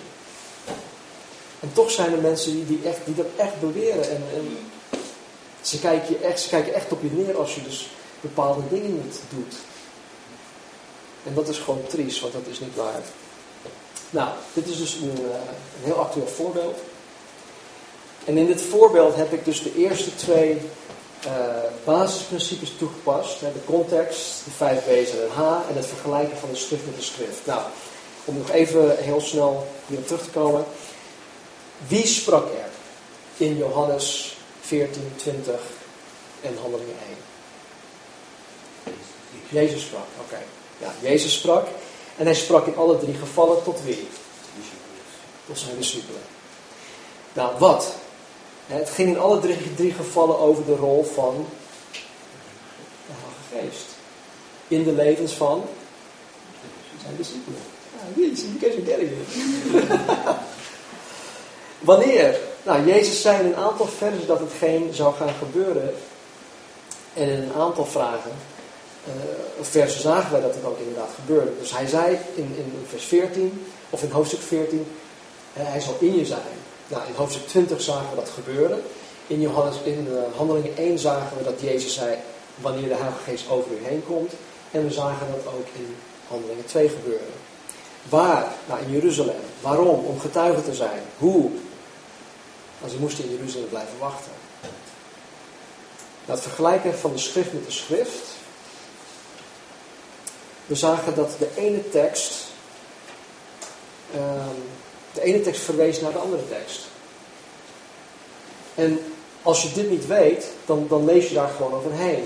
[1.60, 4.10] En toch zijn er mensen die, die, echt, die dat echt beweren.
[4.10, 4.58] En, en
[5.60, 9.02] ze, kijken je echt, ze kijken echt op je neer als je dus bepaalde dingen
[9.02, 9.54] niet doet.
[11.24, 13.02] En dat is gewoon triest, want dat is niet waar.
[14.14, 15.34] Nou, dit is dus een, eh,
[15.78, 16.78] een heel actueel voorbeeld.
[18.24, 20.60] En in dit voorbeeld heb ik dus de eerste twee
[21.26, 21.30] uh,
[21.84, 23.40] basisprincipes toegepast.
[23.40, 26.96] Hè, de context, de vijf B's en H en het vergelijken van de schrift met
[26.96, 27.46] de schrift.
[27.46, 27.60] Nou,
[28.24, 30.64] om nog even heel snel hierop terug te komen.
[31.86, 32.68] Wie sprak er
[33.36, 35.54] in Johannes 14, 20
[36.40, 36.96] en Handelingen
[38.84, 38.94] 1?
[39.48, 40.38] Jezus sprak, oké.
[40.78, 41.66] Ja, Jezus sprak.
[42.16, 44.08] En hij sprak in alle drie gevallen tot wie?
[45.46, 46.20] Tot zijn discipelen.
[47.32, 47.94] Nou, wat?
[48.66, 51.46] Het ging in alle drie, drie gevallen over de rol van
[53.06, 53.12] de
[53.50, 53.86] Heilige Geest.
[54.68, 55.64] In de levens van
[57.02, 57.60] zijn discipelen.
[58.84, 59.08] Derde
[61.78, 62.38] Wanneer?
[62.62, 65.94] Nou, Jezus zei in een aantal versen dat hetgeen zou gaan gebeuren.
[67.14, 68.32] En in een aantal vragen,
[69.06, 71.50] uh, versen zagen wij dat het ook inderdaad gebeurde.
[71.58, 74.86] Dus hij zei in, in vers 14, of in hoofdstuk 14,
[75.52, 76.56] hij zal in je zijn.
[76.86, 78.82] Nou, in hoofdstuk 20 zagen we dat gebeuren.
[79.26, 82.16] In, Johannes, in uh, Handelingen 1 zagen we dat Jezus zei
[82.54, 84.32] wanneer de Heilige Geest over u heen komt.
[84.70, 85.96] En we zagen dat ook in
[86.28, 87.26] Handelingen 2 gebeuren.
[88.08, 88.52] Waar?
[88.66, 89.40] Nou, in Jeruzalem.
[89.60, 90.04] Waarom?
[90.04, 91.02] Om getuige te zijn.
[91.18, 91.50] Hoe?
[92.80, 94.32] Want ze moesten in Jeruzalem blijven wachten.
[96.26, 98.33] Nou, het vergelijken van de schrift met de schrift.
[100.66, 102.32] We zagen dat de ene tekst
[104.14, 104.60] ehm,
[105.14, 106.80] de ene tekst verwees naar de andere tekst.
[108.74, 108.98] En
[109.42, 112.24] als je dit niet weet, dan, dan lees je daar gewoon overheen.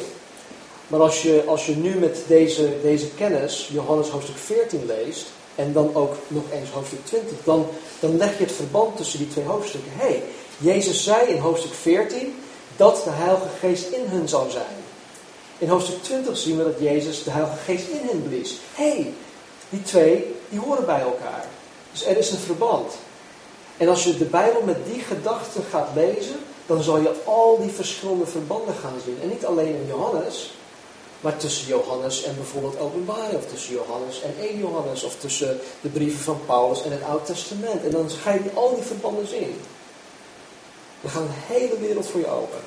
[0.86, 5.72] Maar als je, als je nu met deze, deze kennis Johannes hoofdstuk 14 leest, en
[5.72, 7.66] dan ook nog eens hoofdstuk 20, dan,
[8.00, 9.92] dan leg je het verband tussen die twee hoofdstukken.
[9.94, 10.22] Hé, hey,
[10.58, 12.42] Jezus zei in hoofdstuk 14
[12.76, 14.77] dat de Heilige Geest in hun zou zijn.
[15.58, 18.58] In hoofdstuk 20 zien we dat Jezus de Heilige Geest in hen blies.
[18.74, 19.12] Hé, hey,
[19.68, 21.44] die twee, die horen bij elkaar.
[21.92, 22.92] Dus er is een verband.
[23.76, 27.70] En als je de Bijbel met die gedachten gaat lezen, dan zal je al die
[27.70, 29.18] verschillende verbanden gaan zien.
[29.22, 30.54] En niet alleen in Johannes,
[31.20, 35.88] maar tussen Johannes en bijvoorbeeld Openbaring, of tussen Johannes en 1 Johannes, of tussen de
[35.88, 37.84] brieven van Paulus en het Oude Testament.
[37.84, 39.60] En dan ga je al die verbanden zien.
[41.00, 42.58] Dan gaat een hele wereld voor je open.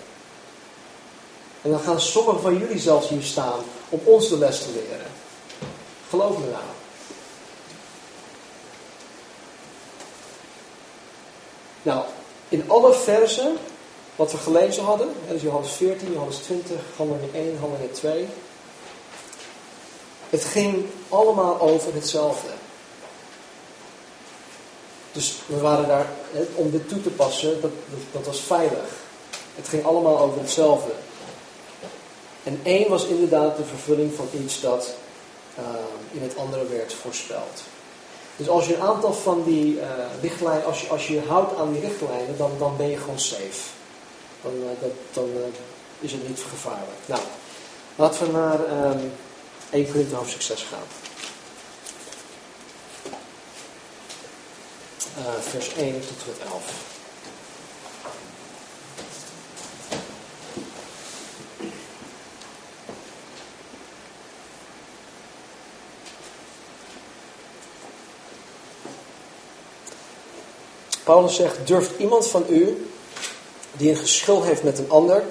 [1.61, 5.05] En dan gaan sommigen van jullie zelfs hier staan om ons de les te leren.
[6.09, 6.63] Geloof me nou.
[11.81, 12.05] Nou,
[12.49, 13.57] in alle versen
[14.15, 18.27] wat we gelezen hadden, dus Johannes 14, Johannes 20, Handelingen 1, Handelingen 2.
[20.29, 22.49] Het ging allemaal over hetzelfde.
[25.11, 26.05] Dus we waren daar,
[26.55, 27.71] om dit toe te passen, dat,
[28.11, 28.89] dat, was veilig.
[29.55, 30.91] Het ging allemaal over hetzelfde.
[32.43, 34.93] En één was inderdaad de vervulling van iets dat
[35.59, 35.65] uh,
[36.11, 37.61] in het andere werd voorspeld.
[38.35, 39.83] Dus als je een aantal van die uh,
[40.21, 43.61] richtlijnen, als je, als je houdt aan die richtlijnen, dan, dan ben je gewoon safe.
[44.41, 45.43] Dan, uh, dat, dan uh,
[45.99, 46.99] is het niet gevaarlijk.
[47.05, 47.21] Nou,
[47.95, 48.59] laten we naar
[48.91, 49.11] um,
[49.69, 50.79] 1 Korinthe hoofdstuk 6 gaan.
[55.39, 56.90] vers 1 tot en met 11.
[71.03, 72.87] Paulus zegt, durft iemand van u
[73.71, 75.23] die een geschil heeft met een ander,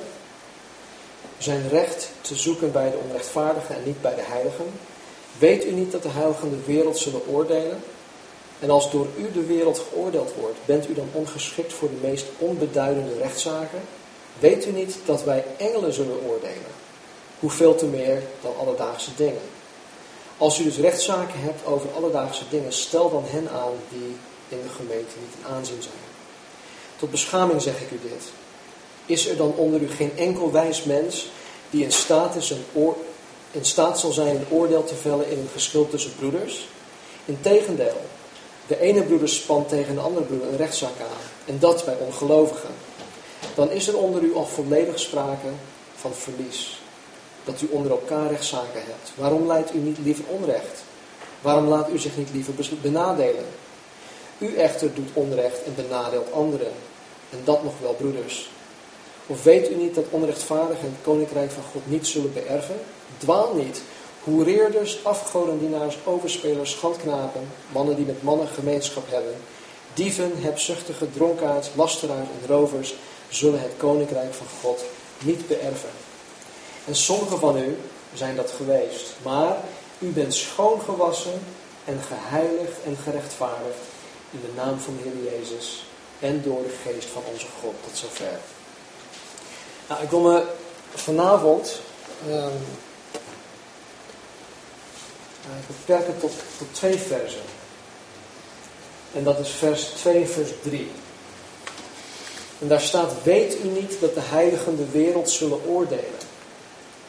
[1.39, 4.67] zijn recht te zoeken bij de onrechtvaardigen en niet bij de heiligen?
[5.39, 7.83] Weet u niet dat de heiligen de wereld zullen oordelen?
[8.59, 12.27] En als door u de wereld geoordeeld wordt, bent u dan ongeschikt voor de meest
[12.39, 13.81] onbeduidende rechtszaken?
[14.39, 16.73] Weet u niet dat wij engelen zullen oordelen?
[17.39, 19.43] Hoeveel te meer dan alledaagse dingen?
[20.39, 24.17] Als u dus rechtszaken hebt over alledaagse dingen, stel dan hen aan die
[24.51, 25.95] in de gemeente niet in aanzien zijn.
[26.97, 28.23] Tot beschaming zeg ik u dit.
[29.07, 31.31] Is er dan onder u geen enkel wijs mens
[31.71, 32.97] die in staat, is een oor,
[33.51, 36.69] in staat zal zijn een oordeel te vellen in een geschil tussen broeders?
[37.25, 38.01] Integendeel,
[38.67, 42.75] de ene broeder spant tegen de andere broeder een rechtszaak aan, en dat bij ongelovigen.
[43.55, 45.49] Dan is er onder u al volledig sprake
[45.97, 46.81] van verlies.
[47.45, 49.13] Dat u onder elkaar rechtszaken hebt.
[49.15, 50.83] Waarom leidt u niet liever onrecht?
[51.41, 53.47] Waarom laat u zich niet liever benadelen?
[54.41, 56.73] U echter doet onrecht en benadeelt anderen.
[57.31, 58.51] En dat nog wel, broeders.
[59.27, 62.81] Of weet u niet dat onrechtvaardigen het koninkrijk van God niet zullen beërven?
[63.19, 63.83] Dwaal niet.
[64.25, 69.35] Hoereerders, afgodendienaars, overspelers, schandknapen, mannen die met mannen gemeenschap hebben,
[69.95, 72.95] dieven, hebzuchtige, dronkaards, lasteraars en rovers
[73.29, 74.85] zullen het koninkrijk van God
[75.19, 75.91] niet beërven.
[76.87, 77.77] En sommigen van u
[78.15, 79.57] zijn dat geweest, maar
[79.99, 81.41] u bent schoongewassen
[81.85, 83.90] en geheiligd en gerechtvaardigd
[84.31, 85.85] in de naam van de Heer Jezus
[86.21, 87.75] en door de geest van onze God.
[87.85, 88.39] Tot zover.
[89.89, 90.43] Nou, ik wil me
[90.95, 91.81] vanavond
[92.29, 92.53] um,
[95.67, 97.43] beperken tot, tot twee versen.
[99.15, 100.91] En dat is vers 2 en vers 3.
[102.59, 106.29] En daar staat, weet u niet dat de heiligen de wereld zullen oordelen?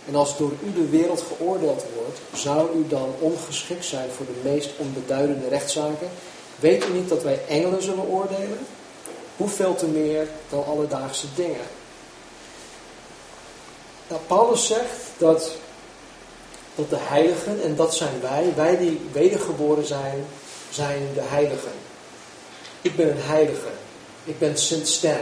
[0.07, 4.49] En als door u de wereld geoordeeld wordt, zou u dan ongeschikt zijn voor de
[4.49, 6.09] meest onbeduidende rechtszaken?
[6.61, 8.59] Weet u niet dat wij engelen zullen oordelen?
[9.37, 11.67] Hoeveel te meer dan alledaagse dingen?
[14.07, 15.51] Nou, Paulus zegt dat,
[16.75, 20.25] dat de heiligen, en dat zijn wij, wij die wedergeboren zijn,
[20.69, 21.71] zijn de heiligen.
[22.81, 23.69] Ik ben een heilige.
[24.23, 25.21] Ik ben Sint Stan.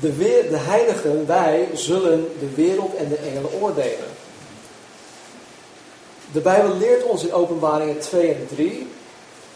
[0.00, 4.07] De, weer, de heiligen, wij, zullen de wereld en de engelen oordelen.
[6.32, 8.86] De Bijbel leert ons in openbaringen 2 en 3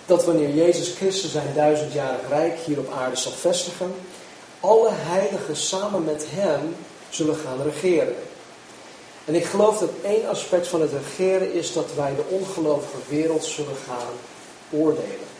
[0.06, 3.94] dat wanneer Jezus Christus zijn duizendjarig rijk hier op aarde zal vestigen,
[4.60, 6.74] alle heiligen samen met hem
[7.08, 8.14] zullen gaan regeren.
[9.24, 13.44] En ik geloof dat één aspect van het regeren is dat wij de ongelovige wereld
[13.44, 14.12] zullen gaan
[14.70, 15.30] oordelen.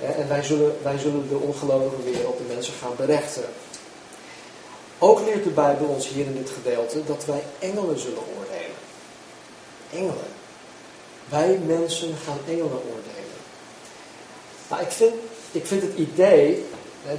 [0.00, 3.44] En wij zullen, wij zullen de ongelovige wereld, de mensen gaan berechten.
[4.98, 8.57] Ook leert de Bijbel ons hier in dit gedeelte dat wij engelen zullen oordelen.
[9.92, 10.30] Engelen.
[11.28, 13.38] Wij mensen gaan engelen oordelen.
[14.68, 15.14] Maar ik vind,
[15.52, 16.64] ik vind het idee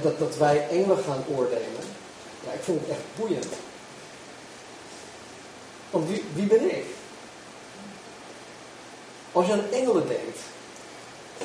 [0.02, 1.84] dat, dat wij engelen gaan oordelen,
[2.44, 3.46] ja, ik vind het echt boeiend.
[5.90, 6.84] Want wie, wie ben ik?
[9.32, 10.38] Als je aan engelen denkt,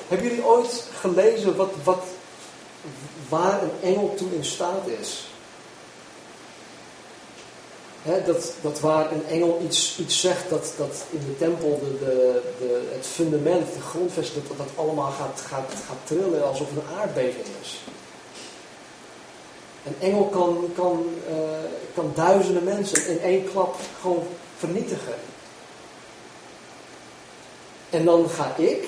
[0.08, 2.04] hebben jullie ooit gelezen wat, wat,
[3.30, 5.28] waar een engel toe in staat is?
[8.06, 12.42] Dat, dat waar een engel iets, iets zegt, dat, dat in de tempel de, de,
[12.60, 16.98] de, het fundament, de grondvesting, dat dat allemaal gaat, gaat, gaat trillen alsof het een
[16.98, 17.82] aardbeving is.
[19.86, 21.36] Een engel kan, kan, uh,
[21.94, 25.16] kan duizenden mensen in één klap gewoon vernietigen.
[27.90, 28.88] En dan ga ik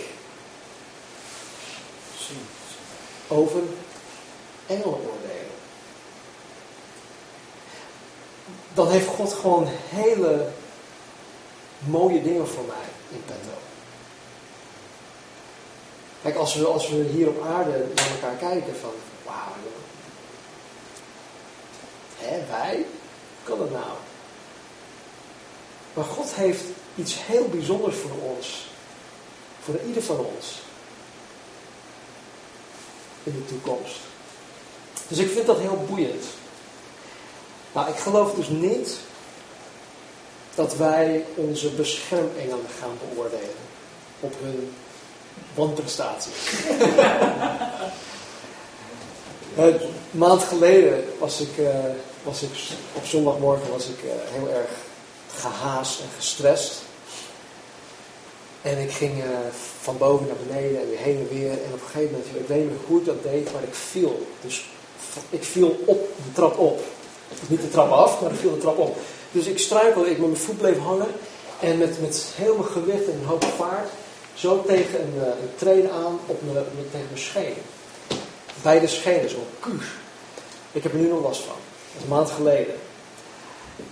[3.28, 3.62] over
[4.68, 5.27] engelen oordelen.
[8.78, 10.48] Dan heeft God gewoon hele
[11.80, 13.58] mooie dingen voor mij in petto.
[16.22, 18.92] Kijk, als we, als we hier op aarde naar elkaar kijken van,
[19.26, 19.54] wauw,
[22.18, 22.86] Hé, wij?
[23.44, 23.98] Kan het nou?
[25.94, 26.64] Maar God heeft
[26.96, 28.68] iets heel bijzonders voor ons.
[29.64, 30.62] Voor ieder van ons.
[33.24, 34.00] In de toekomst.
[35.08, 36.24] Dus ik vind dat heel boeiend.
[37.78, 38.98] Maar ik geloof dus niet
[40.56, 43.56] dat wij onze beschermengelen gaan beoordelen
[44.20, 44.74] op hun
[45.56, 46.34] wanprestaties.
[49.56, 49.80] een
[50.12, 51.70] maand geleden was ik, uh,
[52.24, 52.50] was ik
[52.94, 54.70] op zondagmorgen was ik uh, heel erg
[55.36, 56.82] gehaast en gestrest.
[58.62, 59.24] En ik ging uh,
[59.82, 61.52] van boven naar beneden en weer heen en weer.
[61.52, 64.28] En op een gegeven moment, ik weet niet hoe ik dat deed, maar ik viel.
[64.42, 64.66] Dus
[65.30, 66.82] ik viel op de trap op.
[67.48, 68.98] niet de trap af, maar ik viel de trap op.
[69.32, 71.08] Dus ik struikelde, ik met mijn voet bleef hangen.
[71.60, 73.90] En met, met heel mijn gewicht en een hoop vaart,
[74.34, 77.54] zo tegen een, een treden aan op mijn, tegen mijn scheen.
[78.62, 79.86] Beide schenen, zo kuus.
[80.72, 81.56] Ik heb er nu nog last van.
[81.56, 82.74] Dat is een maand geleden.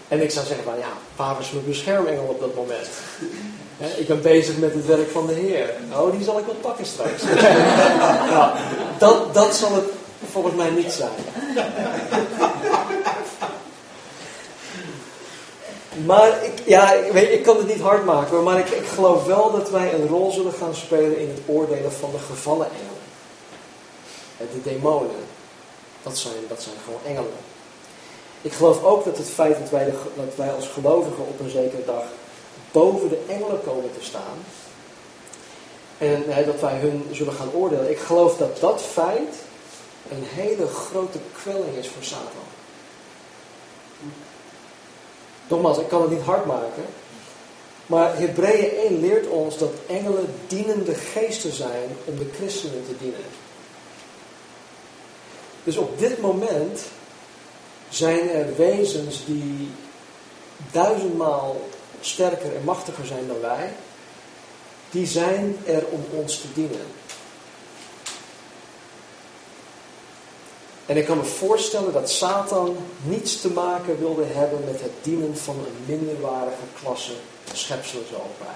[0.08, 2.88] En ik zou zeggen, van ja, waar is mijn beschermengel op dat moment?
[4.02, 5.74] ik ben bezig met het werk van de Heer.
[5.90, 7.24] Nou, die zal ik wel pakken straks.
[8.34, 8.58] nou,
[8.98, 9.86] dat, dat zal het
[10.32, 11.10] volgens mij niet zijn.
[16.04, 19.26] Maar ik, ja, ik, weet, ik kan het niet hard maken, maar ik, ik geloof
[19.26, 23.04] wel dat wij een rol zullen gaan spelen in het oordelen van de gevallen engelen.
[24.38, 25.26] De demonen,
[26.04, 27.38] dat zijn, dat zijn gewoon engelen.
[28.42, 31.50] Ik geloof ook dat het feit dat wij, de, dat wij als gelovigen op een
[31.50, 32.04] zekere dag
[32.72, 34.38] boven de engelen komen te staan.
[35.98, 37.90] En hè, dat wij hun zullen gaan oordelen.
[37.90, 39.36] Ik geloof dat dat feit
[40.12, 42.45] een hele grote kwelling is voor Satan.
[45.48, 46.84] Nogmaals, ik kan het niet hard maken.
[47.86, 53.26] Maar Hebreeën 1 leert ons dat engelen dienende geesten zijn om de christenen te dienen.
[55.64, 56.82] Dus op dit moment
[57.90, 59.70] zijn er wezens die
[60.72, 61.62] duizendmaal
[62.00, 63.74] sterker en machtiger zijn dan wij,
[64.90, 66.86] die zijn er om ons te dienen.
[70.86, 75.38] En ik kan me voorstellen dat Satan niets te maken wilde hebben met het dienen
[75.38, 77.14] van een minderwaardige klasse
[77.54, 78.56] schepselen zoals wij.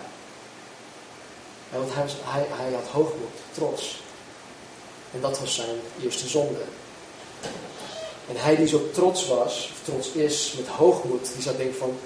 [1.80, 4.02] want hij, hij, hij had hoogmoed, trots.
[5.14, 6.62] En dat was zijn eerste zonde.
[8.30, 11.98] En hij die zo trots was, of trots is, met hoogmoed, die zou denken van,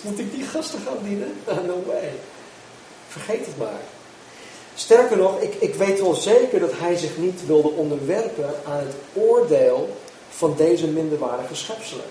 [0.00, 1.36] moet ik die gasten gaan dienen?
[1.66, 2.12] No way.
[3.08, 3.80] Vergeet het maar.
[4.76, 8.94] Sterker nog, ik, ik weet wel zeker dat hij zich niet wilde onderwerpen aan het
[9.12, 9.96] oordeel
[10.28, 12.04] van deze minderwaardige schepselen.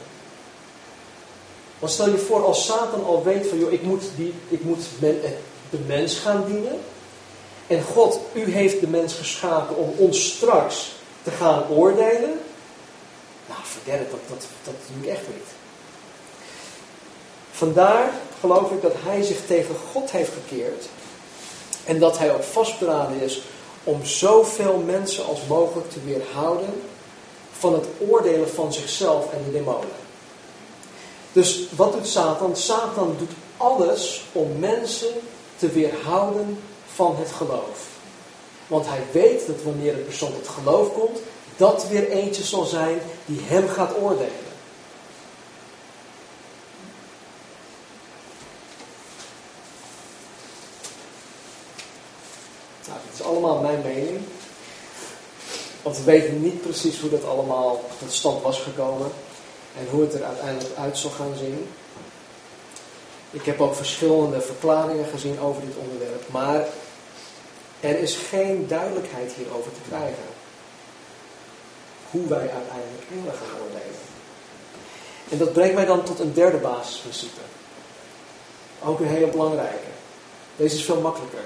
[1.80, 4.86] Want stel je voor, als Satan al weet van, joh, ik moet, die, ik moet
[5.02, 5.10] eh,
[5.70, 6.80] de mens gaan dienen.
[7.68, 10.92] En God, u heeft de mens geschapen om ons straks
[11.24, 12.40] te gaan oordelen.
[13.48, 15.48] Nou, it, dat, dat, dat doe ik echt niet.
[17.52, 20.86] Vandaar geloof ik dat hij zich tegen God heeft gekeerd.
[21.86, 23.42] En dat hij ook vastberaden is
[23.84, 26.82] om zoveel mensen als mogelijk te weerhouden
[27.58, 30.04] van het oordelen van zichzelf en de demonen.
[31.32, 32.56] Dus wat doet Satan?
[32.56, 35.14] Satan doet alles om mensen
[35.58, 36.60] te weerhouden
[36.94, 37.88] van het geloof.
[38.68, 41.20] Want hij weet dat wanneer een persoon tot geloof komt,
[41.58, 44.45] dat weer eentje zal zijn die hem gaat oordelen.
[53.26, 54.20] Allemaal mijn mening.
[55.82, 59.12] Want we weten niet precies hoe dat allemaal tot stand was gekomen.
[59.78, 61.68] En hoe het er uiteindelijk uit zal gaan zien.
[63.32, 66.30] Ik heb ook verschillende verklaringen gezien over dit onderwerp.
[66.32, 66.66] Maar
[67.80, 70.24] er is geen duidelijkheid hierover te krijgen.
[72.12, 74.00] Hoe wij uiteindelijk engelen gaan oordelen.
[75.30, 77.42] En dat brengt mij dan tot een derde basisprincipe.
[78.84, 79.90] Ook een hele belangrijke.
[80.56, 81.44] Deze is veel makkelijker.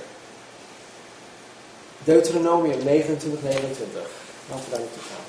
[2.03, 4.01] Deuteronomium 29, 29.
[4.49, 5.25] Laten we daar naartoe gaan.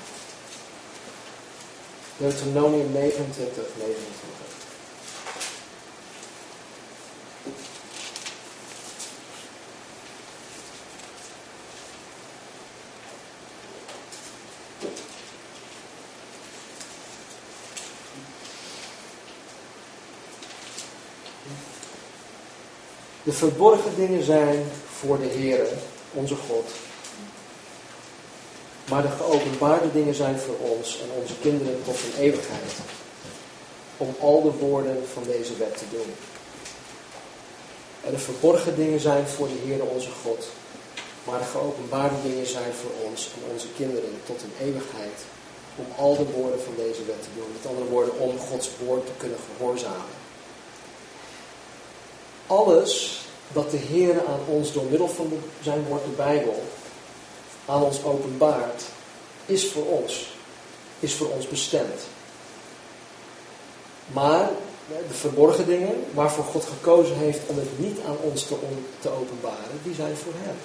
[2.17, 4.31] Deuteronomium 29, 29.
[23.23, 24.63] De verborgen dingen zijn
[24.99, 25.67] voor de Heer
[26.13, 26.69] onze God.
[28.89, 32.71] Maar de geopenbaarde dingen zijn voor ons en onze kinderen tot een eeuwigheid.
[33.97, 36.13] Om al de woorden van deze wet te doen.
[38.05, 40.47] En de verborgen dingen zijn voor de Heer onze God.
[41.23, 45.19] Maar de geopenbaarde dingen zijn voor ons en onze kinderen tot een eeuwigheid.
[45.75, 47.51] Om al de woorden van deze wet te doen.
[47.53, 50.19] Met andere woorden, om Gods woord te kunnen gehoorzamen.
[52.47, 53.20] Alles
[53.53, 55.31] dat de Heer aan ons door middel van
[55.61, 56.63] zijn woord, de Bijbel,
[57.65, 58.83] aan ons openbaart,
[59.45, 60.29] is voor ons.
[60.99, 62.01] Is voor ons bestemd.
[64.07, 64.49] Maar
[65.07, 68.55] de verborgen dingen waarvoor God gekozen heeft om het niet aan ons te,
[68.99, 70.55] te openbaren, die zijn voor Hem.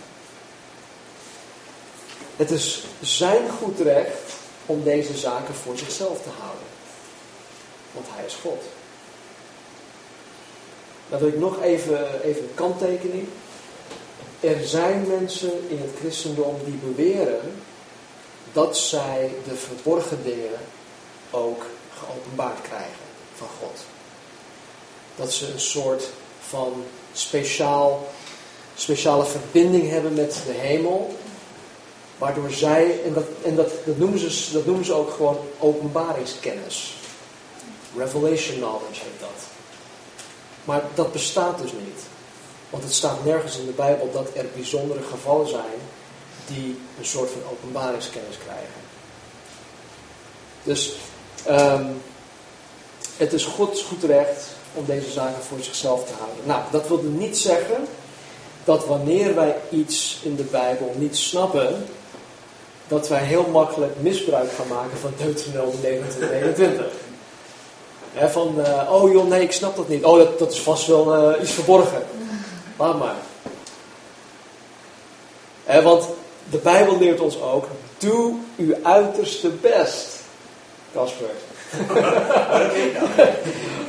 [2.37, 4.32] Het is zijn goed recht
[4.66, 6.66] om deze zaken voor zichzelf te houden.
[7.93, 8.62] Want Hij is God.
[11.09, 13.29] Dan wil ik nog even, even een kanttekening.
[14.41, 17.41] Er zijn mensen in het christendom die beweren
[18.53, 20.59] dat zij de verborgen dingen
[21.31, 21.67] ook
[21.99, 23.79] geopenbaard krijgen van God.
[25.17, 26.09] Dat ze een soort
[26.49, 28.07] van speciaal,
[28.77, 31.17] speciale verbinding hebben met de hemel.
[32.19, 36.95] Waardoor zij, en, dat, en dat, dat, noemen ze, dat noemen ze ook gewoon openbaringskennis.
[37.97, 39.36] Revelation knowledge heet dat.
[40.67, 42.01] Maar dat bestaat dus niet.
[42.71, 45.79] Want het staat nergens in de Bijbel dat er bijzondere gevallen zijn
[46.47, 48.81] die een soort van openbaringskennis krijgen.
[50.62, 50.93] Dus
[51.49, 52.03] um,
[53.17, 56.47] het is Gods goed recht om deze zaken voor zichzelf te houden.
[56.47, 57.87] Nou, dat wil niet zeggen
[58.64, 61.87] dat wanneer wij iets in de Bijbel niet snappen,
[62.89, 66.87] dat wij heel makkelijk misbruik gaan maken van Deuteronomium 29
[68.17, 70.05] 29 van, uh, oh joh, nee, ik snap dat niet.
[70.05, 72.07] Oh, dat, dat is vast wel uh, iets verborgen.
[72.77, 73.17] Laat maar.
[75.83, 76.09] Want
[76.51, 77.67] de Bijbel leert ons ook,
[77.99, 80.09] doe uw uiterste best.
[80.93, 81.31] Casper.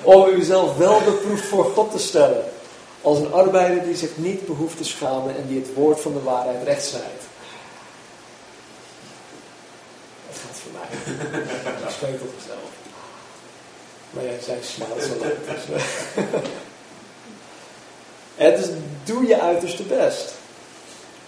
[0.02, 2.44] Om uzelf wel beproefd voor God te stellen.
[3.02, 6.24] Als een arbeider die zich niet behoeft te schamen en die het woord van de
[6.24, 7.22] waarheid rechtszijt.
[10.28, 10.88] Dat gaat voor mij.
[11.86, 12.77] Ik spreek tot mezelf.
[14.18, 15.32] Maar jij zei smelt zo lang.
[15.46, 15.80] Dus,
[18.36, 18.56] eh.
[18.56, 18.68] dus
[19.04, 20.34] doe je uiterste best.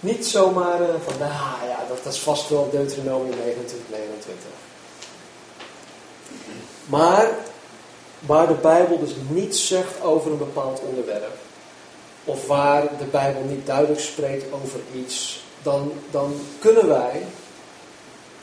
[0.00, 4.48] Niet zomaar uh, van, nou ja, dat, dat, is vast wel Deuteronomium 29, 29.
[6.86, 7.30] Maar
[8.18, 11.36] waar de Bijbel dus niets zegt over een bepaald onderwerp,
[12.24, 17.22] of waar de Bijbel niet duidelijk spreekt over iets, dan, dan kunnen wij,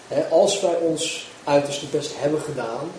[0.07, 2.91] hè, als wij ons uiterste best hebben gedaan,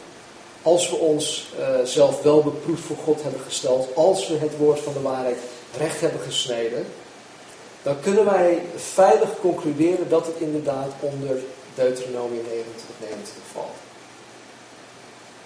[0.62, 4.80] als we ons uh, zelf wel beproefd voor God hebben gesteld, als we het woord
[4.80, 5.38] van de waarheid
[5.78, 6.86] recht hebben gesneden,
[7.82, 11.36] dan kunnen wij veilig concluderen dat het inderdaad onder
[11.74, 13.76] Deuteronomium 29, 29 valt.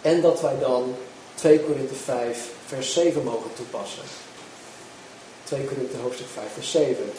[0.01, 0.95] En dat wij dan
[1.35, 4.03] 2 Korinthe 5, vers 7 mogen toepassen.
[5.45, 7.13] 2 Korinthe hoofdstuk 5, vers 7.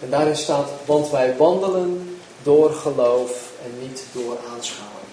[0.00, 5.03] En daarin staat, want wij wandelen door geloof en niet door aanschouwing.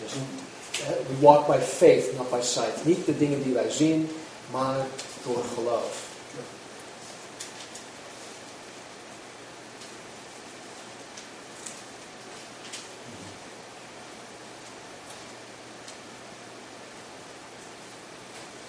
[0.87, 2.85] We walk by faith, not by sight.
[2.85, 4.09] Niet de dingen die wij zien,
[4.51, 4.85] maar
[5.23, 6.09] door geloof.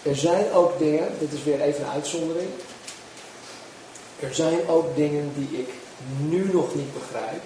[0.02, 2.48] Er zijn ook dingen, dit is weer even een uitzondering.
[4.20, 5.68] Er zijn ook dingen die ik
[6.28, 7.42] nu nog niet begrijp,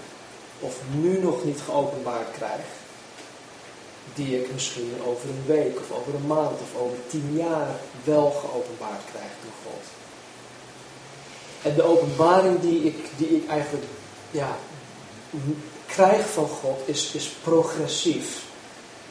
[0.60, 2.60] of nu nog niet geopenbaard krijg,
[4.16, 7.68] die ik misschien over een week of over een maand of over tien jaar
[8.04, 9.84] wel geopenbaard krijg door God.
[11.62, 13.84] En de openbaring die ik, die ik eigenlijk
[14.30, 14.56] ja,
[15.86, 18.44] krijg van God is, is progressief.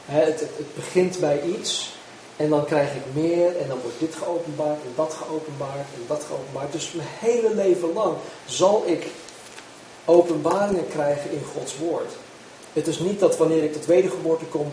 [0.04, 1.94] het, het, het begint bij iets
[2.36, 6.24] en dan krijg ik meer en dan wordt dit geopenbaard en dat geopenbaard en dat
[6.24, 6.72] geopenbaard.
[6.72, 9.06] Dus mijn hele leven lang zal ik
[10.04, 12.12] openbaringen krijgen in Gods woord.
[12.76, 14.72] Het is niet dat wanneer ik tot wedergeboorte kom,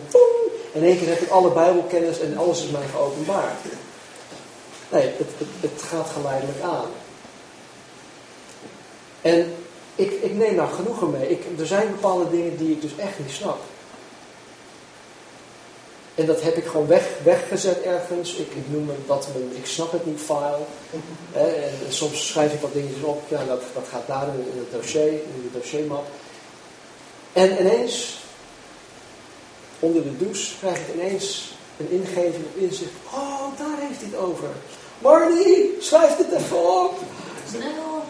[0.72, 3.58] in één keer heb ik alle bijbelkennis en alles is mij geopenbaard.
[4.88, 6.88] Nee, het, het, het gaat geleidelijk aan.
[9.20, 9.54] En
[9.94, 11.28] ik, ik neem daar genoegen mee.
[11.28, 13.58] Ik, er zijn bepaalde dingen die ik dus echt niet snap.
[16.14, 18.34] En dat heb ik gewoon weg, weggezet ergens.
[18.34, 20.58] Ik, noem dat mijn ik snap het niet file.
[21.32, 23.22] en, soms schrijf ik wat dingetjes op.
[23.28, 26.04] Ja, dat, dat gaat daar in het dossier, in de dossiermap.
[27.34, 28.18] En ineens,
[29.78, 32.90] onder de douche, krijg ik ineens een ingeving of inzicht.
[33.14, 34.48] Oh, daar heeft hij het over.
[34.98, 36.98] Marnie, schrijf dit even op.
[37.48, 38.02] Snel.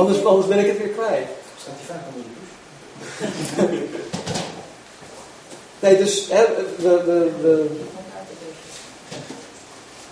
[0.00, 1.26] anders, anders ben ik het weer kwijt.
[1.60, 4.02] Staat hij vaak onder de douche?
[5.80, 6.44] Nee, dus hè,
[6.76, 7.70] we, we, we,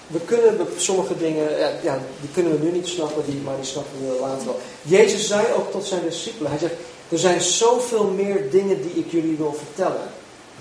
[0.06, 3.92] we kunnen sommige dingen, ja, die kunnen we nu niet snappen, die, maar die snappen
[4.00, 4.60] we later wel.
[4.82, 6.74] Jezus zei ook tot zijn discipelen, hij zegt,
[7.12, 10.12] er zijn zoveel meer dingen die ik jullie wil vertellen,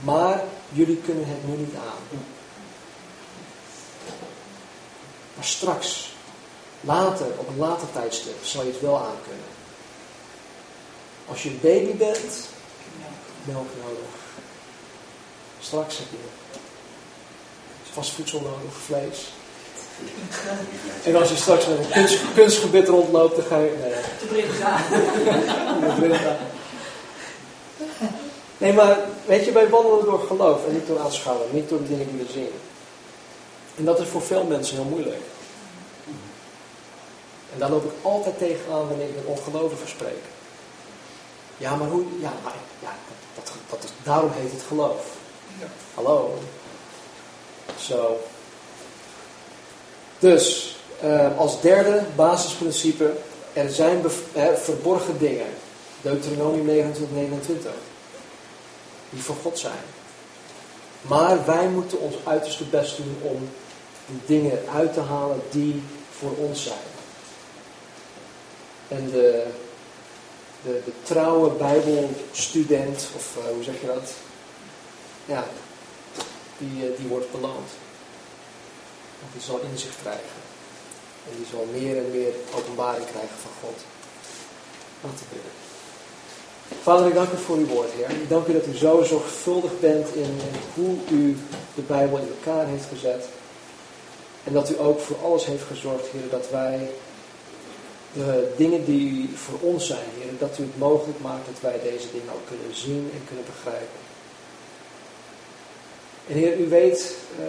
[0.03, 2.19] maar jullie kunnen het nu niet aan.
[5.35, 6.13] Maar straks,
[6.81, 9.45] later, op een later tijdstip, zal je het wel aan kunnen.
[11.27, 12.47] Als je een baby bent,
[13.43, 14.19] melk nodig.
[15.59, 16.17] Straks heb je
[17.91, 19.31] vast voedsel nodig, vlees.
[21.03, 23.77] En als je straks met een kunst, kunstgebit rondloopt, dan ga je...
[24.31, 24.45] Nee,
[26.09, 26.37] Te
[28.57, 31.87] Nee, maar weet je, wij wandelen door geloof en niet door aanschouwen, niet door de
[31.87, 32.51] dingen die we zien.
[33.75, 35.21] En dat is voor veel mensen heel moeilijk.
[37.53, 40.23] En daar loop ik altijd tegenaan wanneer ik met ongelovigen spreek.
[41.57, 42.03] Ja, maar hoe...
[42.19, 42.95] Ja, maar, ja
[43.35, 45.05] dat, dat, dat, daarom heet het geloof.
[45.93, 46.37] Hallo.
[47.79, 48.19] Zo.
[50.21, 53.13] Dus, uh, als derde basisprincipe,
[53.53, 54.01] er zijn
[54.55, 55.47] verborgen dingen.
[56.01, 57.71] Deuteronomium 29, 29.
[59.09, 59.83] Die voor God zijn.
[61.01, 63.49] Maar wij moeten ons uiterste best doen om
[64.05, 66.89] de dingen uit te halen die voor ons zijn.
[68.87, 69.45] En de,
[70.63, 74.13] de, de trouwe Bijbelstudent, of uh, hoe zeg je dat?
[75.25, 75.45] ja,
[76.57, 77.69] die, eh, die wordt beloond.
[79.21, 80.39] Want die zal inzicht krijgen.
[81.27, 83.77] En die zal meer en meer openbaring krijgen van God.
[85.03, 85.51] Laten we bidden.
[86.81, 88.09] Vader, ik dank u voor uw woord, Heer.
[88.09, 90.39] Ik dank u dat u zo zorgvuldig bent in,
[90.73, 91.37] hoe u
[91.75, 93.25] de Bijbel in elkaar heeft gezet.
[94.43, 96.89] En dat u ook voor alles heeft gezorgd, Heer, dat wij
[98.13, 102.11] de dingen die voor ons zijn, Heer, dat u het mogelijk maakt dat wij deze
[102.11, 103.99] dingen ook kunnen zien en kunnen begrijpen.
[106.27, 107.45] En Heer, u weet, uh,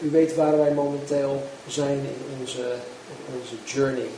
[0.00, 2.74] u weet waar wij momenteel zijn in onze,
[3.08, 4.08] in onze journey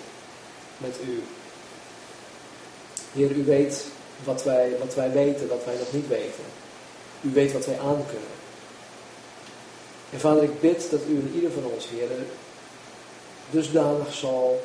[0.79, 1.23] met u.
[3.13, 3.87] Heer, u weet
[4.25, 6.45] wat wij, wat wij weten, wat wij nog niet weten.
[7.21, 8.39] U weet wat wij aankunnen.
[10.13, 12.09] En vader, ik bid dat u in ieder van ons, Heer,
[13.51, 14.63] dusdanig zal,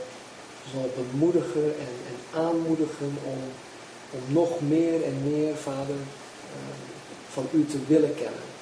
[0.74, 3.40] zal bemoedigen en, en aanmoedigen om,
[4.12, 5.96] om nog meer en meer, Vader,
[6.52, 6.76] eh,
[7.30, 8.55] van u te willen kennen.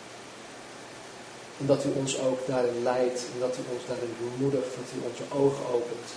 [1.60, 4.98] En dat u ons ook daarin leidt en dat u ons daarin bemoedigt, dat u
[5.10, 6.10] onze ogen opent,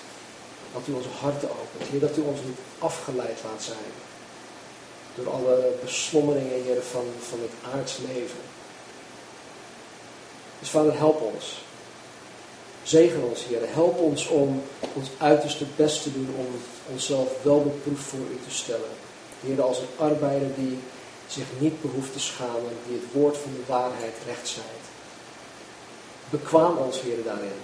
[0.74, 1.90] dat u onze harten opent.
[1.90, 3.92] Heer, dat u ons niet afgeleid laat zijn
[5.16, 8.44] door alle beslommeringen, Heer, van, van het aards leven.
[10.58, 11.64] Dus vader, help ons.
[12.82, 13.60] Zegen ons, Heer.
[13.64, 14.62] Help ons om
[14.94, 16.46] ons uiterste best te doen om
[16.92, 18.94] onszelf wel beproefd voor u te stellen.
[19.40, 20.78] Heer, als een arbeider die
[21.26, 24.85] zich niet behoeft te schamen, die het woord van de waarheid recht zijt.
[26.30, 27.60] Bekwaam ons, Heer, daarin.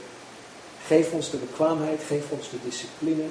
[0.86, 3.26] Geef ons de bekwaamheid, geef ons de discipline.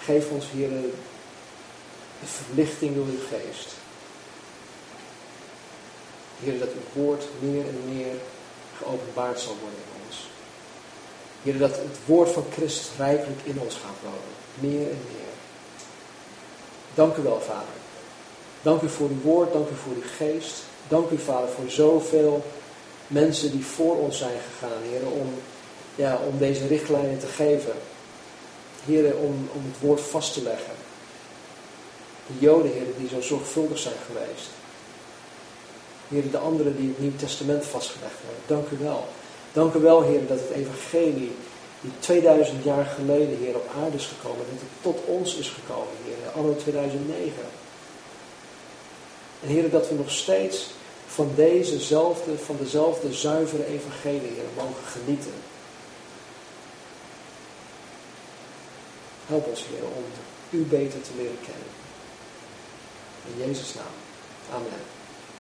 [0.00, 0.68] Geef ons, Heer,
[2.20, 3.74] de verlichting door uw geest.
[6.42, 8.14] Heer, dat uw woord meer en meer
[8.78, 10.28] geopenbaard zal worden in ons.
[11.42, 14.34] Heer, dat het woord van Christus rijkelijk in ons gaat wonen.
[14.54, 15.34] Meer en meer.
[16.94, 17.78] Dank u wel, Vader.
[18.62, 20.54] Dank u voor uw woord, dank u voor uw geest.
[20.88, 22.44] Dank u, Vader, voor zoveel
[23.10, 25.34] mensen die voor ons zijn gegaan, Heer, om,
[25.94, 27.72] ja, om deze richtlijnen te geven.
[28.84, 30.74] Heer, om, om het woord vast te leggen.
[32.26, 34.48] De Joden, Heer, die zo zorgvuldig zijn geweest.
[36.08, 38.42] Heer, de anderen die het Nieuw Testament vastgelegd hebben.
[38.46, 39.08] Dank u wel.
[39.52, 41.32] Dank u wel, Heer, dat het evangelie
[41.80, 45.94] die 2000 jaar geleden, Heer, op aarde is gekomen, dat het tot ons is gekomen,
[46.04, 47.32] Heer, anno 2009.
[49.42, 50.70] En Heer, dat we nog steeds
[51.14, 55.32] van dezezelfde, van dezelfde zuivere evangelie, mogen genieten.
[59.26, 60.04] Help ons, Heer, om
[60.50, 61.68] u beter te leren kennen.
[63.26, 63.94] In Jezus' naam.
[64.54, 64.99] Amen.